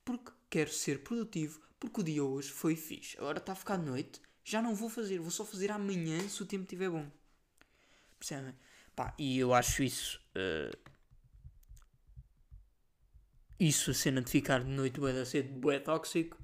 Porque 0.04 0.32
quero 0.50 0.70
ser 0.70 1.02
produtivo. 1.04 1.62
Porque 1.80 2.02
o 2.02 2.04
dia 2.04 2.24
hoje 2.24 2.50
foi 2.50 2.76
fixe. 2.76 3.18
Agora 3.18 3.38
está 3.38 3.54
a 3.54 3.56
ficar 3.56 3.78
de 3.78 3.86
noite. 3.86 4.22
Já 4.44 4.62
não 4.62 4.76
vou 4.76 4.90
fazer. 4.90 5.20
Vou 5.20 5.32
só 5.32 5.46
fazer 5.46 5.72
amanhã 5.72 6.20
se 6.28 6.44
o 6.44 6.46
tempo 6.46 6.64
estiver 6.64 6.90
bom. 6.90 7.10
Percebem? 8.20 8.54
Pá, 8.94 9.16
e 9.18 9.40
eu 9.40 9.54
acho 9.54 9.82
isso. 9.82 10.22
Uh, 10.36 10.78
isso, 13.58 13.92
a 13.92 13.94
cena 13.94 14.22
de 14.22 14.30
ficar 14.30 14.64
de 14.64 14.70
noite 14.70 15.00
bué 15.00 15.14
da 15.14 15.26
cedo, 15.26 15.54
bué 15.60 15.80
tóxico. 15.80 16.38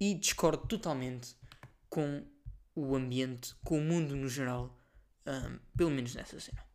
E 0.00 0.14
discordo 0.14 0.66
totalmente 0.66 1.36
com 1.90 2.26
o 2.74 2.96
ambiente, 2.96 3.54
com 3.62 3.78
o 3.78 3.82
mundo 3.82 4.16
no 4.16 4.28
geral, 4.28 4.74
um, 5.26 5.58
pelo 5.76 5.90
menos 5.90 6.14
nessa 6.14 6.40
cena. 6.40 6.65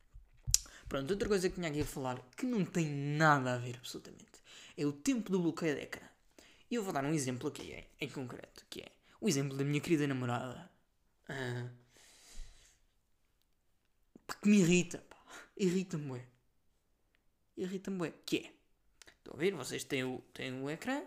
Pronto, 0.91 1.09
outra 1.09 1.29
coisa 1.29 1.47
que 1.47 1.55
tinha 1.55 1.69
aqui 1.69 1.79
a 1.79 1.85
falar 1.85 2.19
que 2.35 2.45
não 2.45 2.65
tem 2.65 2.85
nada 2.85 3.53
a 3.53 3.57
ver 3.57 3.77
absolutamente 3.77 4.43
é 4.75 4.85
o 4.85 4.91
tempo 4.91 5.31
do 5.31 5.39
bloqueio 5.39 5.73
de 5.73 5.83
ecrã. 5.83 6.05
E 6.69 6.75
eu 6.75 6.83
vou 6.83 6.91
dar 6.91 7.05
um 7.05 7.13
exemplo 7.13 7.47
aqui 7.47 7.71
em, 7.71 7.87
em 8.01 8.09
concreto, 8.09 8.65
que 8.69 8.81
é 8.81 8.91
o 9.21 9.29
exemplo 9.29 9.55
da 9.55 9.63
minha 9.63 9.79
querida 9.79 10.05
namorada. 10.05 10.69
Uh, 11.29 11.69
que 14.41 14.49
me 14.49 14.57
irrita, 14.57 15.01
Irrita-me, 15.55 16.21
Irrita-me, 17.55 18.11
Que 18.25 18.39
é, 18.39 18.53
estão 19.17 19.33
a 19.33 19.37
ver, 19.37 19.53
vocês 19.53 19.85
têm 19.85 20.03
o, 20.03 20.19
têm 20.33 20.61
o 20.61 20.69
ecrã 20.69 21.05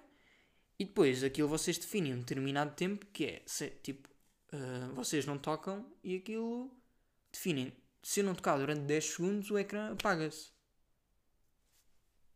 e 0.79 0.87
depois 0.87 1.23
aquilo 1.23 1.47
vocês 1.47 1.77
definem 1.77 2.15
um 2.15 2.21
determinado 2.21 2.75
tempo 2.75 3.05
que 3.13 3.27
é, 3.27 3.43
se, 3.45 3.69
tipo, 3.83 4.09
uh, 4.51 4.95
vocês 4.95 5.27
não 5.27 5.37
tocam 5.37 5.87
e 6.03 6.17
aquilo 6.17 6.75
definem. 7.31 7.84
Se 8.05 8.21
eu 8.21 8.25
não 8.25 8.35
tocar 8.35 8.59
durante 8.59 8.83
10 8.83 9.05
segundos, 9.13 9.51
o 9.51 9.59
ecrã 9.59 9.93
apaga-se. 9.93 10.51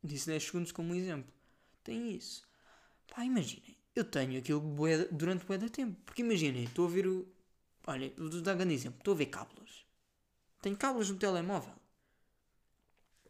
Disse 0.02 0.26
10 0.28 0.42
segundos 0.42 0.72
como 0.72 0.94
um 0.94 0.94
exemplo. 0.94 1.30
Tem 1.84 2.16
isso. 2.16 2.42
Pá, 3.06 3.22
imaginem. 3.22 3.76
Eu 3.94 4.02
tenho 4.02 4.38
aquilo 4.38 4.62
durante 5.12 5.44
o 5.44 5.58
da 5.58 5.68
tempo. 5.68 6.00
Porque 6.06 6.22
imaginem, 6.22 6.64
estou 6.64 6.86
a 6.86 6.90
ver 6.90 7.06
o. 7.06 7.30
Olha, 7.86 8.10
vou 8.16 8.30
dar 8.40 8.54
um 8.54 8.56
grande 8.56 8.72
exemplo. 8.72 8.98
Estou 8.98 9.12
a 9.12 9.16
ver 9.18 9.26
cábulas. 9.26 9.84
Tenho 10.62 10.74
cábulas 10.74 11.10
no 11.10 11.18
telemóvel. 11.18 11.74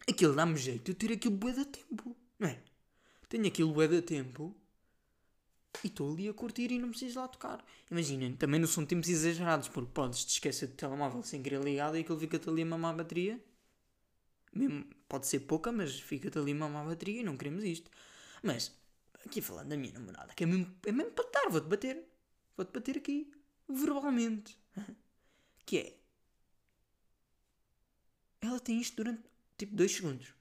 Aquilo 0.08 0.36
dá-me 0.36 0.56
jeito 0.56 0.92
eu 0.92 0.94
ter 0.94 1.12
aquilo 1.12 1.36
bué 1.36 1.52
da 1.52 1.64
tempo. 1.64 2.16
Não 2.38 2.48
é? 2.48 2.62
Tenho 3.28 3.48
aquilo 3.48 3.72
bué 3.72 3.88
da 3.88 4.00
tempo 4.00 4.56
e 5.82 5.86
estou 5.86 6.12
ali 6.12 6.28
a 6.28 6.34
curtir 6.34 6.70
e 6.72 6.78
não 6.78 6.90
preciso 6.90 7.20
lá 7.20 7.28
tocar. 7.28 7.64
Imaginem, 7.90 8.34
também 8.34 8.60
não 8.60 8.66
são 8.66 8.84
tempos 8.84 9.08
exagerados, 9.08 9.68
porque 9.68 9.90
podes 9.92 10.24
te 10.24 10.30
esquecer 10.30 10.66
do 10.68 10.74
telemóvel 10.74 11.22
sem 11.22 11.42
querer 11.42 11.62
ligado 11.62 11.96
e 11.96 12.00
aquilo 12.00 12.18
fica-te 12.18 12.48
ali 12.48 12.62
a 12.62 12.66
mamar 12.66 12.94
a 12.94 12.96
bateria. 12.98 13.42
Mesmo, 14.52 14.84
pode 15.08 15.26
ser 15.26 15.40
pouca, 15.40 15.70
mas 15.70 16.00
fica-te 16.00 16.38
ali 16.38 16.52
a 16.52 16.54
mamar 16.54 16.84
a 16.84 16.88
bateria 16.88 17.20
e 17.20 17.24
não 17.24 17.36
queremos 17.36 17.62
isto. 17.64 17.90
Mas, 18.42 18.72
aqui 19.24 19.40
falando 19.40 19.68
da 19.68 19.76
minha 19.76 19.92
namorada, 19.92 20.32
que 20.34 20.44
é 20.44 20.46
mesmo, 20.46 20.74
é 20.84 20.92
mesmo 20.92 21.12
para 21.12 21.24
estar, 21.26 21.48
vou-te 21.48 21.68
bater. 21.68 22.04
Vou-te 22.56 22.72
bater 22.72 22.96
aqui, 22.96 23.30
verbalmente. 23.68 24.58
Que 25.64 25.78
é. 25.78 25.98
Ela 28.40 28.58
tem 28.58 28.80
isto 28.80 28.96
durante 28.96 29.22
tipo 29.58 29.76
2 29.76 29.92
segundos. 29.92 30.32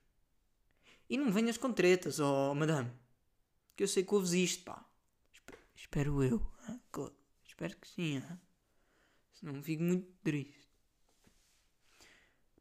E 1.09 1.17
não 1.17 1.29
venhas 1.33 1.57
com 1.57 1.73
tretas, 1.73 2.17
oh 2.17 2.55
madame. 2.55 2.89
Que 3.75 3.83
eu 3.83 3.89
sei 3.89 4.05
que 4.05 4.15
ouves 4.15 4.31
isto, 4.31 4.63
pá. 4.63 4.87
Espero 5.87 6.21
eu. 6.21 6.45
Espero 7.45 7.77
que 7.77 7.87
sim. 7.87 8.17
Hein? 8.17 8.39
Senão 9.33 9.63
fico 9.63 9.83
muito 9.83 10.11
triste. 10.21 10.67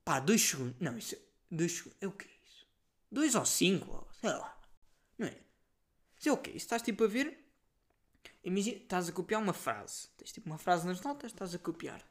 Pá, 0.04 0.20
dois 0.20 0.40
segundos. 0.40 0.76
Não, 0.80 0.96
isso 0.96 1.16
é. 1.16 1.18
Dois 1.50 1.72
segundos. 1.72 1.98
É 2.00 2.06
o 2.06 2.12
que 2.12 2.24
é 2.24 2.30
isso? 2.44 2.66
Dois 3.10 3.34
ou 3.34 3.44
cinco? 3.44 4.08
Sei 4.20 4.30
lá. 4.30 4.58
Não 5.18 5.26
é? 5.26 5.36
Isso 6.18 6.28
é 6.28 6.32
o 6.32 6.38
que 6.38 6.50
Isso 6.50 6.58
estás 6.58 6.82
tipo 6.82 7.04
a 7.04 7.08
ver. 7.08 7.44
Imagina, 8.44 8.76
estás 8.76 9.08
a 9.08 9.12
copiar 9.12 9.42
uma 9.42 9.52
frase. 9.52 10.08
Tens 10.16 10.32
tipo 10.32 10.48
uma 10.48 10.58
frase 10.58 10.86
nas 10.86 11.00
notas, 11.00 11.32
estás 11.32 11.54
a 11.54 11.58
copiar. 11.58 12.02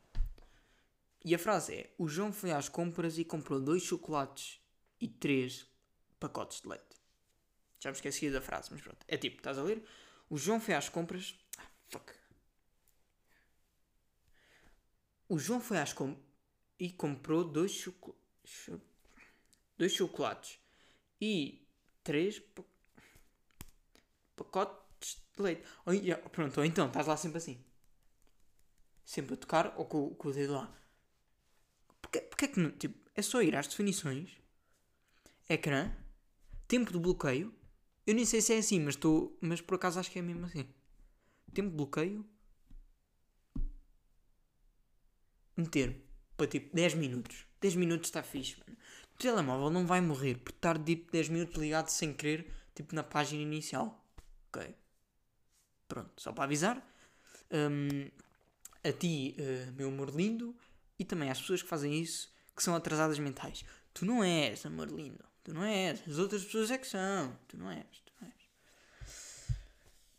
E 1.23 1.33
a 1.33 1.39
frase 1.39 1.73
é: 1.73 1.95
O 1.97 2.07
João 2.07 2.33
foi 2.33 2.51
às 2.51 2.67
compras 2.67 3.17
e 3.17 3.23
comprou 3.23 3.61
dois 3.61 3.83
chocolates 3.83 4.59
e 4.99 5.07
três 5.07 5.65
pacotes 6.19 6.61
de 6.61 6.67
leite. 6.67 6.95
Já 7.79 7.89
me 7.89 7.95
esqueci 7.95 8.29
da 8.29 8.41
frase, 8.41 8.69
mas 8.71 8.81
pronto. 8.81 9.05
É 9.07 9.15
tipo, 9.15 9.37
estás 9.37 9.57
a 9.57 9.63
ler? 9.63 9.83
O 10.29 10.37
João 10.37 10.59
foi 10.59 10.73
às 10.73 10.89
compras. 10.89 11.35
Ah, 11.57 11.67
fuck. 11.87 12.13
O 15.29 15.37
João 15.37 15.59
foi 15.59 15.77
às 15.77 15.93
compras 15.93 16.23
e 16.79 16.91
comprou 16.91 17.43
dois, 17.43 17.71
choco... 17.71 18.15
dois 19.77 19.93
chocolates 19.93 20.59
e 21.21 21.65
três 22.03 22.41
pacotes 24.35 25.21
de 25.35 25.41
leite. 25.41 25.63
Oh, 25.85 26.29
pronto, 26.29 26.57
ou 26.57 26.65
então 26.65 26.87
estás 26.87 27.07
lá 27.07 27.17
sempre 27.17 27.37
assim. 27.37 27.63
Sempre 29.05 29.35
a 29.35 29.37
tocar 29.37 29.73
ou 29.77 29.85
com, 29.85 30.13
com 30.15 30.29
o 30.29 30.33
dedo 30.33 30.53
lá. 30.53 30.75
Porquê, 32.01 32.21
porquê 32.21 32.47
que 32.47 32.59
não? 32.59 32.71
Tipo, 32.71 33.09
é 33.15 33.21
só 33.21 33.41
ir 33.41 33.55
às 33.55 33.67
definições, 33.67 34.37
ecrã, 35.47 35.95
tempo 36.67 36.91
de 36.91 36.99
bloqueio 36.99 37.53
eu 38.05 38.13
nem 38.13 38.25
sei 38.25 38.41
se 38.41 38.53
é 38.53 38.57
assim, 38.57 38.79
mas 38.79 38.95
estou. 38.95 39.37
Mas 39.41 39.61
por 39.61 39.75
acaso 39.75 39.99
acho 39.99 40.11
que 40.11 40.19
é 40.19 40.21
mesmo 40.21 40.45
assim. 40.45 40.67
Tempo 41.53 41.69
de 41.69 41.75
bloqueio. 41.75 42.25
Meter 45.57 46.05
para 46.37 46.47
tipo 46.47 46.75
10 46.75 46.95
minutos. 46.95 47.45
10 47.61 47.75
minutos 47.75 48.09
está 48.09 48.21
fixe, 48.21 48.57
mano. 48.59 48.77
O 49.13 49.17
telemóvel 49.17 49.69
não 49.69 49.87
vai 49.87 50.01
morrer 50.01 50.35
por 50.35 50.51
estar 50.51 50.77
tipo 50.83 51.11
10 51.11 51.29
minutos 51.29 51.55
ligado 51.55 51.87
sem 51.87 52.13
querer, 52.13 52.51
tipo 52.75 52.93
na 52.93 53.03
página 53.03 53.41
inicial. 53.41 54.05
Ok? 54.49 54.75
Pronto, 55.87 56.21
só 56.21 56.33
para 56.33 56.43
avisar. 56.43 56.85
Um, 57.51 58.09
a 58.83 58.91
ti, 58.91 59.35
uh, 59.39 59.71
meu 59.73 59.87
amor 59.87 60.09
lindo, 60.09 60.55
e 60.99 61.05
também 61.05 61.29
às 61.29 61.39
pessoas 61.39 61.63
que 61.63 61.69
fazem 61.69 61.99
isso, 61.99 62.31
que 62.55 62.61
são 62.61 62.75
atrasadas 62.75 63.17
mentais. 63.17 63.63
Tu 63.93 64.05
não 64.05 64.23
és 64.23 64.65
amor 64.65 64.89
lindo. 64.89 65.23
Tu 65.45 65.53
não 65.53 65.63
és. 65.63 66.01
As 66.09 66.17
outras 66.17 66.43
pessoas 66.43 66.71
é 66.71 66.77
que 66.79 66.87
são. 66.87 67.37
Tu 67.47 67.55
não 67.55 67.69
és. 67.69 67.99
Tu 68.03 68.11
não 68.19 68.27
és. 68.27 69.07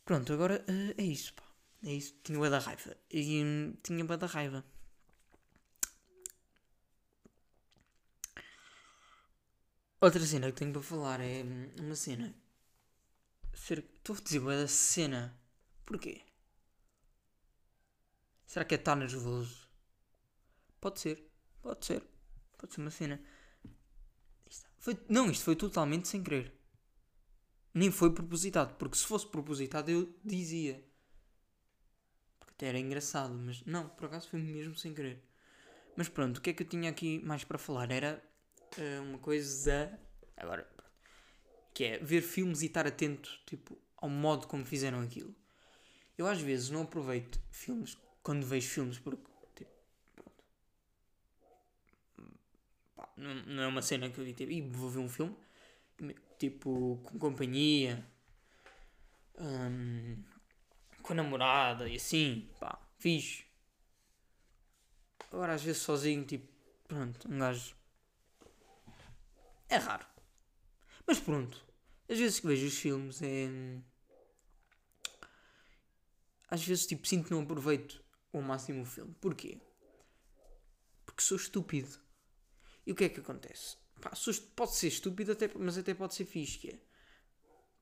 Pronto, 0.04 0.32
agora 0.32 0.64
uh, 0.68 0.94
é 0.96 1.04
isso, 1.04 1.34
pá. 1.34 1.42
É 1.84 1.92
isso. 1.92 2.14
Tinha 2.22 2.38
bué 2.38 2.48
da 2.48 2.60
raiva. 2.60 2.96
E 3.10 3.42
hum, 3.44 3.74
tinha 3.82 4.04
bué 4.04 4.16
da 4.16 4.26
raiva. 4.28 4.64
Outra 10.00 10.24
cena 10.24 10.46
que 10.52 10.58
tenho 10.58 10.72
para 10.72 10.82
falar 10.82 11.20
é 11.20 11.42
hum, 11.42 11.72
uma 11.80 11.96
cena. 11.96 12.32
Estou 13.52 14.14
a 14.14 14.20
dizer 14.20 14.38
bué 14.38 14.56
da 14.62 14.68
cena. 14.68 15.36
Porquê? 15.84 16.22
Será 18.46 18.64
que 18.64 18.76
é 18.76 18.78
estar 18.78 18.94
nervoso? 18.94 19.68
Pode 20.80 21.00
ser. 21.00 21.28
Pode 21.60 21.84
ser. 21.84 22.02
Pode 22.56 22.74
ser 22.74 22.80
uma 22.80 22.90
cena. 22.92 23.20
Foi, 24.86 24.96
não, 25.08 25.28
isto 25.28 25.44
foi 25.44 25.56
totalmente 25.56 26.06
sem 26.06 26.22
querer. 26.22 26.54
Nem 27.74 27.90
foi 27.90 28.14
propositado. 28.14 28.76
Porque 28.76 28.96
se 28.96 29.04
fosse 29.04 29.26
propositado 29.26 29.90
eu 29.90 30.16
dizia. 30.24 30.80
Porque 32.38 32.52
até 32.52 32.66
era 32.68 32.78
engraçado. 32.78 33.34
Mas 33.34 33.64
não, 33.64 33.88
por 33.88 34.04
acaso 34.04 34.28
foi 34.28 34.38
mesmo 34.38 34.76
sem 34.76 34.94
querer. 34.94 35.20
Mas 35.96 36.08
pronto, 36.08 36.36
o 36.36 36.40
que 36.40 36.50
é 36.50 36.52
que 36.52 36.62
eu 36.62 36.68
tinha 36.68 36.88
aqui 36.88 37.18
mais 37.24 37.42
para 37.42 37.58
falar? 37.58 37.90
Era 37.90 38.22
uh, 38.78 39.02
uma 39.02 39.18
coisa. 39.18 39.98
Agora. 40.36 40.70
Que 41.74 41.82
é 41.82 41.98
ver 41.98 42.22
filmes 42.22 42.62
e 42.62 42.66
estar 42.66 42.86
atento 42.86 43.40
tipo, 43.44 43.76
ao 43.96 44.08
modo 44.08 44.46
como 44.46 44.64
fizeram 44.64 45.00
aquilo. 45.00 45.34
Eu 46.16 46.28
às 46.28 46.40
vezes 46.40 46.70
não 46.70 46.82
aproveito 46.82 47.42
filmes 47.50 47.98
quando 48.22 48.46
vejo 48.46 48.68
filmes 48.68 49.00
porque 49.00 49.32
tipo, 49.56 49.72
pá, 52.94 53.05
não, 53.16 53.62
é 53.62 53.66
uma 53.66 53.82
cena 53.82 54.10
que 54.10 54.18
eu 54.18 54.24
digo 54.24 54.36
tipo, 54.36 54.52
e 54.52 54.60
vou 54.60 54.90
ver 54.90 54.98
um 54.98 55.08
filme 55.08 55.36
tipo 56.38 57.00
com 57.02 57.18
companhia 57.18 58.06
um, 59.38 60.22
com 61.02 61.12
a 61.12 61.16
namorada 61.16 61.88
e 61.88 61.96
assim, 61.96 62.48
pá, 62.58 62.78
fixe. 62.98 63.44
Agora 65.32 65.54
às 65.54 65.62
vezes 65.62 65.82
sozinho, 65.82 66.24
tipo, 66.24 66.48
pronto, 66.88 67.30
um 67.30 67.38
gajo. 67.38 67.74
É 69.68 69.76
raro. 69.76 70.06
Mas 71.06 71.18
pronto. 71.18 71.64
Às 72.08 72.18
vezes 72.18 72.40
que 72.40 72.46
vejo 72.46 72.66
os 72.66 72.78
filmes 72.78 73.20
é. 73.22 73.48
Às 76.48 76.64
vezes 76.64 76.86
tipo 76.86 77.06
sinto 77.06 77.26
que 77.26 77.32
não 77.32 77.42
aproveito 77.42 78.02
ao 78.32 78.40
máximo 78.40 78.82
o 78.82 78.86
filme. 78.86 79.14
Porquê? 79.20 79.60
Porque 81.04 81.22
sou 81.22 81.36
estúpido. 81.36 82.05
E 82.86 82.92
o 82.92 82.94
que 82.94 83.04
é 83.04 83.08
que 83.08 83.20
acontece? 83.20 83.76
Pá, 84.00 84.12
pode 84.54 84.74
ser 84.76 84.88
estúpido, 84.88 85.32
até, 85.32 85.50
mas 85.58 85.76
até 85.76 85.92
pode 85.92 86.14
ser 86.14 86.24
fixe. 86.24 86.68
É. 86.68 86.78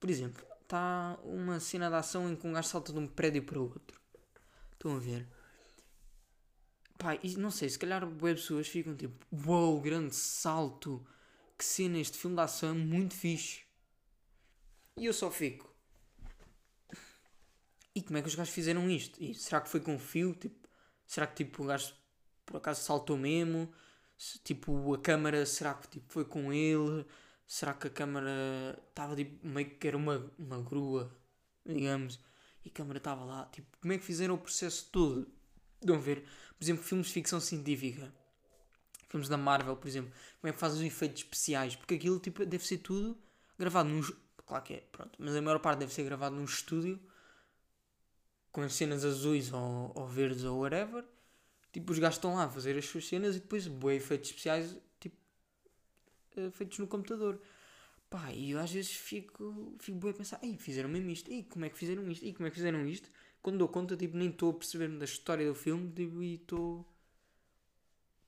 Por 0.00 0.08
exemplo, 0.08 0.44
está 0.62 1.18
uma 1.22 1.60
cena 1.60 1.88
de 1.88 1.96
ação 1.96 2.30
em 2.30 2.36
que 2.36 2.46
um 2.46 2.52
gajo 2.52 2.68
salta 2.68 2.92
de 2.92 2.98
um 2.98 3.06
prédio 3.06 3.42
para 3.42 3.58
o 3.58 3.62
outro. 3.62 4.00
Estão 4.72 4.96
a 4.96 4.98
ver? 4.98 5.28
Pá, 6.98 7.18
e 7.22 7.36
não 7.36 7.50
sei, 7.50 7.68
se 7.68 7.78
calhar 7.78 8.04
web 8.04 8.40
pessoas 8.40 8.68
ficam 8.68 8.96
tipo, 8.96 9.26
uou, 9.46 9.72
wow, 9.72 9.80
grande 9.80 10.14
salto, 10.14 11.06
que 11.58 11.64
cena, 11.64 11.98
este 11.98 12.16
filme 12.16 12.36
de 12.36 12.42
ação 12.42 12.70
é 12.70 12.72
muito 12.72 13.14
fixe. 13.14 13.62
E 14.96 15.06
eu 15.06 15.12
só 15.12 15.30
fico. 15.30 15.74
E 17.94 18.02
como 18.02 18.18
é 18.18 18.22
que 18.22 18.28
os 18.28 18.34
gajos 18.34 18.52
fizeram 18.52 18.88
isto? 18.90 19.22
E 19.22 19.34
será 19.34 19.60
que 19.60 19.68
foi 19.68 19.80
com 19.80 19.98
fio? 19.98 20.34
Tipo, 20.34 20.68
será 21.06 21.26
que 21.26 21.44
tipo, 21.44 21.62
o 21.62 21.66
gajo 21.66 21.94
por 22.46 22.56
acaso 22.56 22.82
saltou 22.82 23.16
mesmo? 23.16 23.72
Se, 24.16 24.38
tipo, 24.38 24.94
a 24.94 24.98
câmara, 24.98 25.44
será 25.46 25.74
que 25.74 25.88
tipo, 25.88 26.12
foi 26.12 26.24
com 26.24 26.52
ele? 26.52 27.04
Será 27.46 27.74
que 27.74 27.88
a 27.88 27.90
câmara 27.90 28.78
estava 28.88 29.16
tipo, 29.16 29.46
meio 29.46 29.70
que 29.70 29.86
era 29.88 29.96
uma, 29.96 30.32
uma 30.38 30.60
grua, 30.62 31.14
digamos, 31.66 32.18
e 32.64 32.68
a 32.68 32.72
câmara 32.72 32.98
estava 32.98 33.24
lá? 33.24 33.46
Tipo, 33.46 33.76
como 33.80 33.92
é 33.92 33.98
que 33.98 34.04
fizeram 34.04 34.34
o 34.34 34.38
processo 34.38 34.88
todo? 34.90 35.28
Estão 35.80 36.00
ver? 36.00 36.24
Por 36.58 36.64
exemplo, 36.64 36.82
filmes 36.82 37.08
de 37.08 37.12
ficção 37.12 37.40
científica. 37.40 38.12
Filmes 39.08 39.28
da 39.28 39.36
Marvel, 39.36 39.76
por 39.76 39.86
exemplo. 39.86 40.10
Como 40.40 40.48
é 40.48 40.52
que 40.52 40.58
fazem 40.58 40.80
os 40.80 40.86
efeitos 40.86 41.22
especiais? 41.22 41.76
Porque 41.76 41.94
aquilo 41.94 42.18
tipo, 42.18 42.44
deve 42.46 42.66
ser 42.66 42.78
tudo 42.78 43.16
gravado 43.58 43.88
num. 43.88 44.02
Claro 44.46 44.64
que 44.64 44.74
é, 44.74 44.80
pronto. 44.92 45.12
Mas 45.18 45.36
a 45.36 45.42
maior 45.42 45.58
parte 45.58 45.80
deve 45.80 45.92
ser 45.92 46.04
gravado 46.04 46.34
num 46.34 46.44
estúdio 46.44 47.00
com 48.50 48.62
as 48.62 48.74
cenas 48.74 49.04
azuis 49.04 49.52
ou, 49.52 49.92
ou 49.94 50.06
verdes 50.06 50.44
ou 50.44 50.60
whatever. 50.60 51.04
Tipo, 51.74 51.92
os 51.92 51.98
gajos 51.98 52.16
estão 52.16 52.34
lá 52.36 52.44
a 52.44 52.48
fazer 52.48 52.78
as 52.78 52.86
suas 52.86 53.06
cenas 53.06 53.36
e 53.36 53.40
depois, 53.40 53.66
boa, 53.66 53.92
efeitos 53.92 54.30
especiais, 54.30 54.74
tipo, 54.98 55.16
eh, 56.36 56.50
feitos 56.50 56.78
no 56.78 56.86
computador. 56.86 57.38
Pá, 58.08 58.32
e 58.32 58.52
eu 58.52 58.60
às 58.60 58.70
vezes 58.72 58.92
fico, 58.92 59.76
fico 59.78 59.98
bem 59.98 60.10
a 60.10 60.14
pensar, 60.14 60.38
ei, 60.42 60.56
fizeram 60.56 60.88
mesmo 60.88 61.10
isto, 61.10 61.30
ei, 61.30 61.42
como 61.42 61.66
é 61.66 61.68
que 61.68 61.76
fizeram 61.76 62.08
isto, 62.10 62.24
ei, 62.24 62.32
como 62.32 62.46
é 62.46 62.50
que 62.50 62.56
fizeram 62.56 62.86
isto? 62.86 63.10
quando 63.44 63.58
dou 63.58 63.68
conta, 63.68 63.94
tipo, 63.94 64.16
nem 64.16 64.30
estou 64.30 64.52
a 64.52 64.54
perceber 64.54 64.88
da 64.96 65.04
história 65.04 65.46
do 65.46 65.54
filme 65.54 65.92
tipo, 65.92 66.22
e 66.22 66.36
estou. 66.36 66.82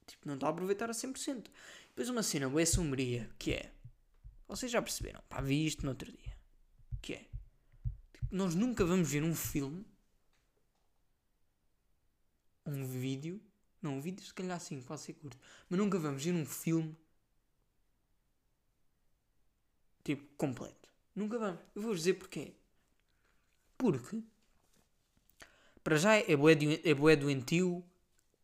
Tipo, 0.06 0.28
não 0.28 0.34
estou 0.34 0.46
a 0.46 0.50
aproveitar 0.50 0.90
a 0.90 0.92
100%. 0.92 1.46
Depois 1.88 2.10
uma 2.10 2.22
cena 2.22 2.50
bem 2.50 2.66
sombria, 2.66 3.30
que 3.38 3.54
é. 3.54 3.72
Vocês 4.46 4.70
já 4.70 4.82
perceberam? 4.82 5.22
Pá, 5.26 5.40
vi 5.40 5.66
isto 5.66 5.84
no 5.84 5.88
outro 5.88 6.12
dia. 6.12 6.36
Que 7.00 7.14
é. 7.14 7.26
Tipo, 8.12 8.26
nós 8.30 8.54
nunca 8.54 8.84
vamos 8.84 9.10
ver 9.10 9.24
um 9.24 9.34
filme. 9.34 9.86
Um 12.66 12.86
vídeo. 12.86 13.40
Não, 13.80 13.96
um 13.96 14.00
vídeo 14.00 14.24
se 14.24 14.34
calhar 14.34 14.58
sim, 14.60 14.80
pode 14.82 15.00
ser 15.00 15.14
curto. 15.14 15.38
Mas 15.68 15.78
nunca 15.78 15.98
vamos 15.98 16.24
ver 16.24 16.32
um 16.32 16.44
filme. 16.44 16.96
Tipo, 20.02 20.24
completo. 20.36 20.88
Nunca 21.14 21.38
vamos. 21.38 21.60
Eu 21.74 21.82
vou-vos 21.82 22.00
dizer 22.00 22.14
porquê. 22.14 22.54
Porque 23.78 24.22
para 25.86 25.96
já 25.96 26.16
é 26.16 26.36
bué, 26.36 26.56
é 26.82 26.94
bué 26.94 27.14
doentio 27.14 27.84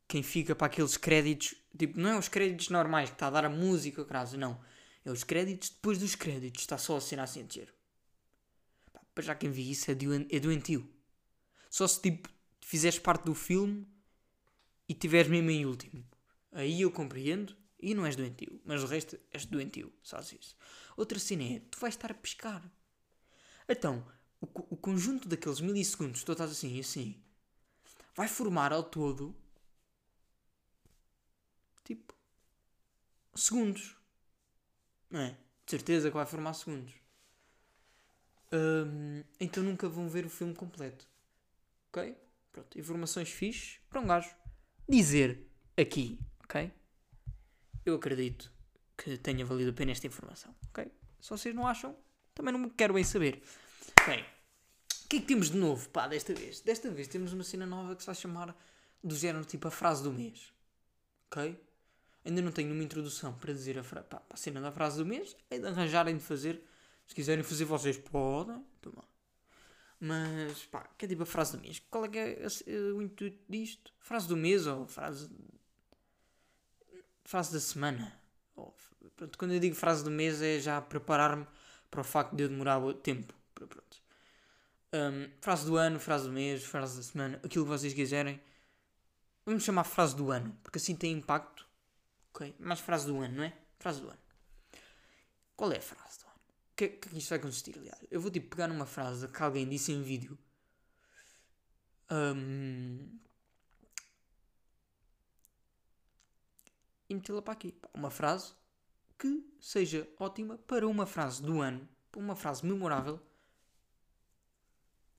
quem 0.06 0.22
fica 0.22 0.54
para 0.54 0.68
aqueles 0.68 0.96
créditos. 0.96 1.56
Tipo, 1.76 1.98
não 1.98 2.10
é 2.10 2.16
os 2.16 2.28
créditos 2.28 2.68
normais 2.68 3.10
que 3.10 3.16
está 3.16 3.26
a 3.26 3.30
dar 3.30 3.44
a 3.44 3.50
música, 3.50 4.04
caso, 4.04 4.38
não. 4.38 4.60
É 5.04 5.10
os 5.10 5.24
créditos 5.24 5.70
depois 5.70 5.98
dos 5.98 6.14
créditos. 6.14 6.62
Está 6.62 6.78
só 6.78 6.96
a 6.96 7.00
cena 7.00 7.24
assim 7.24 7.40
a 7.40 7.42
dizer. 7.42 7.74
Para 9.12 9.24
já 9.24 9.34
quem 9.34 9.50
vê 9.50 9.62
isso 9.62 9.90
é, 9.90 9.94
é 10.30 10.38
doentio. 10.38 10.88
Só 11.68 11.88
se 11.88 12.00
tipo 12.00 12.28
fizeres 12.60 13.00
parte 13.00 13.24
do 13.24 13.34
filme 13.34 13.88
e 14.92 14.94
tiveres 14.94 15.30
mesmo 15.30 15.48
em 15.50 15.64
último. 15.64 16.04
Aí 16.52 16.82
eu 16.82 16.90
compreendo 16.90 17.56
e 17.80 17.94
não 17.94 18.04
és 18.04 18.14
doentio. 18.14 18.60
Mas 18.62 18.82
o 18.82 18.86
resto 18.86 19.18
és 19.30 19.46
doentio. 19.46 19.90
Só 20.02 20.20
isso. 20.20 20.54
Outra 20.98 21.18
cena 21.18 21.44
é, 21.44 21.60
tu 21.60 21.78
vais 21.80 21.94
estar 21.94 22.10
a 22.10 22.14
pescar. 22.14 22.62
Então, 23.66 24.06
o, 24.38 24.46
o 24.74 24.76
conjunto 24.76 25.26
daqueles 25.26 25.62
milissegundos, 25.62 26.22
tu 26.22 26.32
estás 26.32 26.50
assim 26.50 26.76
e 26.76 26.80
assim 26.80 27.22
vai 28.14 28.28
formar 28.28 28.70
ao 28.70 28.82
todo 28.82 29.34
tipo 31.84 32.14
segundos. 33.34 33.96
Não 35.08 35.20
é? 35.20 35.30
De 35.64 35.70
certeza 35.70 36.10
que 36.10 36.16
vai 36.16 36.26
formar 36.26 36.52
segundos. 36.52 36.92
Hum, 38.52 39.24
então 39.40 39.64
nunca 39.64 39.88
vão 39.88 40.06
ver 40.06 40.26
o 40.26 40.30
filme 40.30 40.54
completo. 40.54 41.08
Ok? 41.88 42.14
Pronto. 42.52 42.78
Informações 42.78 43.30
fixes 43.30 43.80
para 43.88 43.98
um 43.98 44.06
gajo 44.06 44.41
dizer 44.96 45.46
aqui. 45.76 46.18
Ok? 46.44 46.70
Eu 47.84 47.96
acredito 47.96 48.52
que 48.96 49.16
tenha 49.18 49.44
valido 49.44 49.70
a 49.70 49.74
pena 49.74 49.92
esta 49.92 50.06
informação. 50.06 50.54
Ok? 50.68 50.90
Se 51.20 51.30
vocês 51.30 51.54
não 51.54 51.66
acham, 51.66 51.96
também 52.34 52.52
não 52.52 52.68
quero 52.68 52.94
bem 52.94 53.04
saber. 53.04 53.42
Bem 54.06 54.24
que 55.12 55.18
é 55.18 55.20
que 55.20 55.26
temos 55.26 55.50
de 55.50 55.58
novo, 55.58 55.90
pá, 55.90 56.08
desta 56.08 56.32
vez? 56.32 56.60
Desta 56.62 56.90
vez 56.90 57.06
temos 57.06 57.34
uma 57.34 57.44
cena 57.44 57.66
nova 57.66 57.94
que 57.94 58.02
se 58.02 58.06
vai 58.06 58.14
chamar 58.14 58.56
do 59.04 59.14
género 59.14 59.44
tipo 59.44 59.68
a 59.68 59.70
frase 59.70 60.02
do 60.02 60.10
mês. 60.10 60.50
Ok? 61.26 61.60
Ainda 62.24 62.40
não 62.40 62.50
tenho 62.50 62.68
nenhuma 62.68 62.84
introdução 62.84 63.34
para 63.34 63.52
dizer 63.52 63.78
a, 63.78 63.82
pá, 63.82 64.22
a 64.30 64.36
cena 64.38 64.58
da 64.62 64.72
frase 64.72 64.96
do 64.96 65.04
mês. 65.04 65.36
É 65.50 65.58
de 65.58 65.66
arranjarem 65.66 66.16
de 66.16 66.22
fazer. 66.22 66.62
Se 67.06 67.14
quiserem 67.14 67.44
fazer 67.44 67.66
vocês, 67.66 67.98
podem. 67.98 68.64
Toma. 68.80 69.04
Mas, 70.04 70.64
pá, 70.64 70.82
que 70.98 71.04
é 71.04 71.08
tipo 71.08 71.22
a 71.22 71.26
frase 71.26 71.56
do 71.56 71.62
mês? 71.62 71.80
Qual 71.88 72.04
é 72.04 72.08
que 72.08 72.18
é 72.18 72.36
o 72.92 73.00
intuito 73.00 73.38
disto? 73.48 73.94
Frase 74.00 74.26
do 74.26 74.36
mês 74.36 74.66
ou 74.66 74.84
frase. 74.84 75.30
frase 77.22 77.52
da 77.52 77.60
semana? 77.60 78.20
Ou, 78.56 78.74
pronto, 79.14 79.38
quando 79.38 79.54
eu 79.54 79.60
digo 79.60 79.76
frase 79.76 80.02
do 80.02 80.10
mês 80.10 80.42
é 80.42 80.58
já 80.58 80.80
preparar-me 80.80 81.46
para 81.88 82.00
o 82.00 82.04
facto 82.04 82.34
de 82.34 82.42
eu 82.42 82.48
demorar 82.48 82.80
tempo. 82.94 83.32
Pronto. 83.54 84.02
Um, 84.92 85.30
frase 85.40 85.66
do 85.66 85.76
ano, 85.76 86.00
frase 86.00 86.24
do 86.24 86.32
mês, 86.32 86.64
frase 86.64 86.96
da 86.96 87.02
semana, 87.04 87.40
aquilo 87.44 87.64
que 87.64 87.70
vocês 87.70 87.94
quiserem. 87.94 88.42
Vamos 89.46 89.62
chamar 89.62 89.84
frase 89.84 90.16
do 90.16 90.32
ano, 90.32 90.58
porque 90.64 90.78
assim 90.78 90.96
tem 90.96 91.12
impacto. 91.12 91.64
Ok? 92.34 92.52
Mais 92.58 92.80
frase 92.80 93.06
do 93.06 93.20
ano, 93.20 93.36
não 93.36 93.44
é? 93.44 93.52
Frase 93.78 94.00
do 94.00 94.08
ano. 94.08 94.18
Qual 95.54 95.70
é 95.70 95.76
a 95.76 95.80
frase 95.80 96.21
que, 96.88 97.08
que 97.08 97.18
isto 97.18 97.30
vai 97.30 97.38
consistir, 97.38 97.78
aliás? 97.78 98.04
Eu 98.10 98.20
vou 98.20 98.30
tipo 98.30 98.48
pegar 98.48 98.68
numa 98.68 98.86
frase 98.86 99.28
que 99.28 99.42
alguém 99.42 99.68
disse 99.68 99.92
em 99.92 100.02
vídeo. 100.02 100.38
Um, 102.10 103.18
e 107.08 107.14
metê-la 107.14 107.42
para 107.42 107.52
aqui. 107.52 107.74
Uma 107.94 108.10
frase 108.10 108.52
que 109.18 109.44
seja 109.60 110.08
ótima 110.18 110.58
para 110.58 110.86
uma 110.86 111.06
frase 111.06 111.42
do 111.42 111.60
ano, 111.60 111.88
para 112.10 112.20
uma 112.20 112.36
frase 112.36 112.66
memorável 112.66 113.20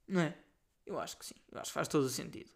não 0.07 0.21
é? 0.21 0.37
Eu 0.85 0.99
acho 0.99 1.17
que 1.17 1.25
sim. 1.25 1.35
Eu 1.51 1.59
acho 1.59 1.71
que 1.71 1.73
faz 1.73 1.87
todo 1.87 2.03
o 2.03 2.09
sentido. 2.09 2.51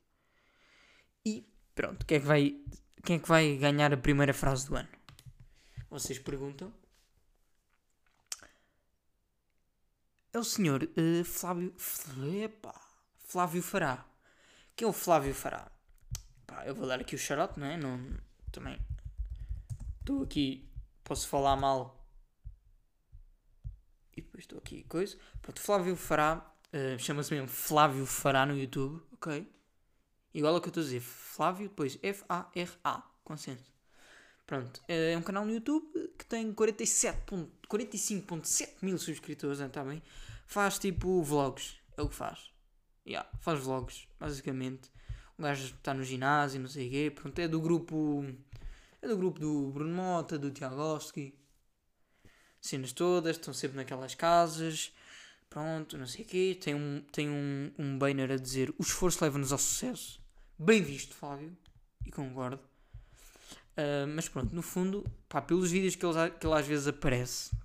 E 1.26 1.46
pronto, 1.74 2.06
quem 2.06 2.17
é 2.17 2.20
que 2.20 2.26
vai, 2.26 2.62
quem 3.04 3.15
é 3.17 3.20
que 3.20 3.28
vai 3.28 3.58
ganhar 3.58 3.93
a 3.93 3.98
primeira 3.98 4.34
frase 4.34 4.67
do 4.67 4.76
ano? 4.76 4.89
Vocês 5.89 6.20
perguntam. 6.20 6.74
É 10.38 10.39
o 10.39 10.43
senhor 10.43 10.84
uh, 10.84 11.23
Flávio. 11.23 11.73
Epa, 12.43 12.73
Flávio 13.26 13.62
Fará. 13.62 14.06
Quem 14.76 14.86
é 14.86 14.89
o 14.89 14.93
Flávio 14.93 15.34
Fará? 15.34 15.71
Pá, 16.45 16.65
eu 16.65 16.76
vou 16.76 16.88
dar 16.88 17.02
aqui 17.02 17.15
o 17.15 17.17
charote, 17.17 17.60
não 17.60 17.67
é? 17.67 17.76
Não, 17.76 18.00
também. 18.52 18.80
Estou 20.00 20.23
aqui. 20.23 20.69
Posso 21.04 21.28
falar 21.28 21.56
mal. 21.56 22.08
E 24.15 24.21
depois 24.21 24.43
estou 24.43 24.60
aqui. 24.60 24.84
Coisa. 24.84 25.17
Pronto, 25.41 25.60
Flávio 25.60 25.95
Fará. 25.95 26.45
Uh, 26.67 27.00
Chama-se 27.00 27.34
mesmo 27.34 27.47
Flávio 27.47 28.06
Fará 28.06 28.45
no 28.45 28.58
YouTube. 28.58 29.02
Ok. 29.13 29.52
Igual 30.34 30.54
ao 30.54 30.62
que 30.62 30.67
eu 30.67 30.69
estou 30.69 30.82
a 30.82 30.86
dizer. 30.86 31.00
Flávio, 31.00 31.69
depois 31.69 31.97
F-A-R-A. 32.02 33.04
Consenso. 33.23 33.77
Pronto. 34.48 34.82
É 34.88 35.16
um 35.18 35.22
canal 35.22 35.46
no 35.46 35.52
YouTube 35.52 35.86
que 36.18 36.26
tem 36.26 36.54
45.7 36.54 38.76
mil 38.82 38.98
subscritores. 38.98 39.60
Está 39.60 39.84
bem? 39.84 40.02
Faz 40.46 40.80
tipo 40.80 41.22
vlogs. 41.22 41.76
É 41.98 42.02
o 42.02 42.08
que 42.08 42.16
faz. 42.16 42.50
Yeah, 43.06 43.30
faz 43.42 43.60
vlogs, 43.60 44.08
basicamente. 44.18 44.90
O 45.38 45.44
gajo 45.44 45.66
está 45.66 45.94
no 45.94 46.04
ginásio, 46.04 46.62
não 46.62 46.70
sei 46.70 46.88
o 46.88 46.92
quê. 46.92 47.12
Pronto, 47.14 47.38
é 47.40 47.48
do 47.48 47.60
grupo. 47.60 48.26
É 49.02 49.08
do 49.08 49.18
grupo 49.18 49.38
do 49.38 49.70
Bruno 49.70 49.94
Mota, 49.94 50.40
do 50.40 50.50
Tiago 50.50 50.82
Oski. 50.82 51.38
Cenas 52.62 52.94
todas, 52.94 53.36
estão 53.36 53.54
sempre 53.54 53.76
naquelas 53.76 54.16
casas. 54.16 54.94
Pronto, 55.50 55.98
não 55.98 56.08
sei 56.08 56.24
o 56.24 56.28
quê. 56.28 56.58
Tem 56.60 56.74
um, 56.74 57.04
tem 57.12 57.30
um, 57.30 57.72
um 57.78 57.98
banner 57.98 58.32
a 58.32 58.38
dizer: 58.38 58.74
O 58.78 58.82
esforço 58.82 59.22
leva-nos 59.22 59.52
ao 59.52 59.58
sucesso. 59.58 60.22
Bem 60.58 60.82
visto, 60.82 61.16
Fábio. 61.16 61.56
E 62.06 62.12
concordo. 62.12 62.62
Uh, 63.78 64.08
mas 64.08 64.28
pronto, 64.28 64.56
no 64.56 64.63
fundo, 64.63 65.06
pá, 65.30 65.40
pelos 65.40 65.70
vídeos 65.70 65.96
que 65.96 66.04
ele, 66.04 66.32
que 66.32 66.48
ele 66.48 66.56
às 66.56 66.66
vezes 66.66 66.88
aparece, 66.88 67.56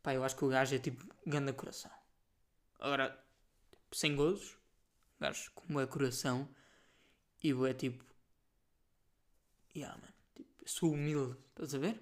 pá, 0.00 0.14
eu 0.14 0.22
acho 0.22 0.36
que 0.36 0.44
o 0.44 0.48
gajo 0.48 0.76
é 0.76 0.78
tipo 0.78 1.04
ganda 1.26 1.52
coração. 1.52 1.90
Agora, 2.78 3.20
sem 3.90 4.14
gozos, 4.14 4.56
gajo 5.18 5.50
como 5.56 5.80
é 5.80 5.86
coração, 5.86 6.48
e 7.42 7.50
é 7.50 7.74
tipo, 7.74 8.04
yeah, 9.74 10.00
man, 10.00 10.08
tipo, 10.36 10.68
sou 10.68 10.92
humilde, 10.92 11.36
estás 11.50 11.74
a 11.74 11.78
ver? 11.78 12.00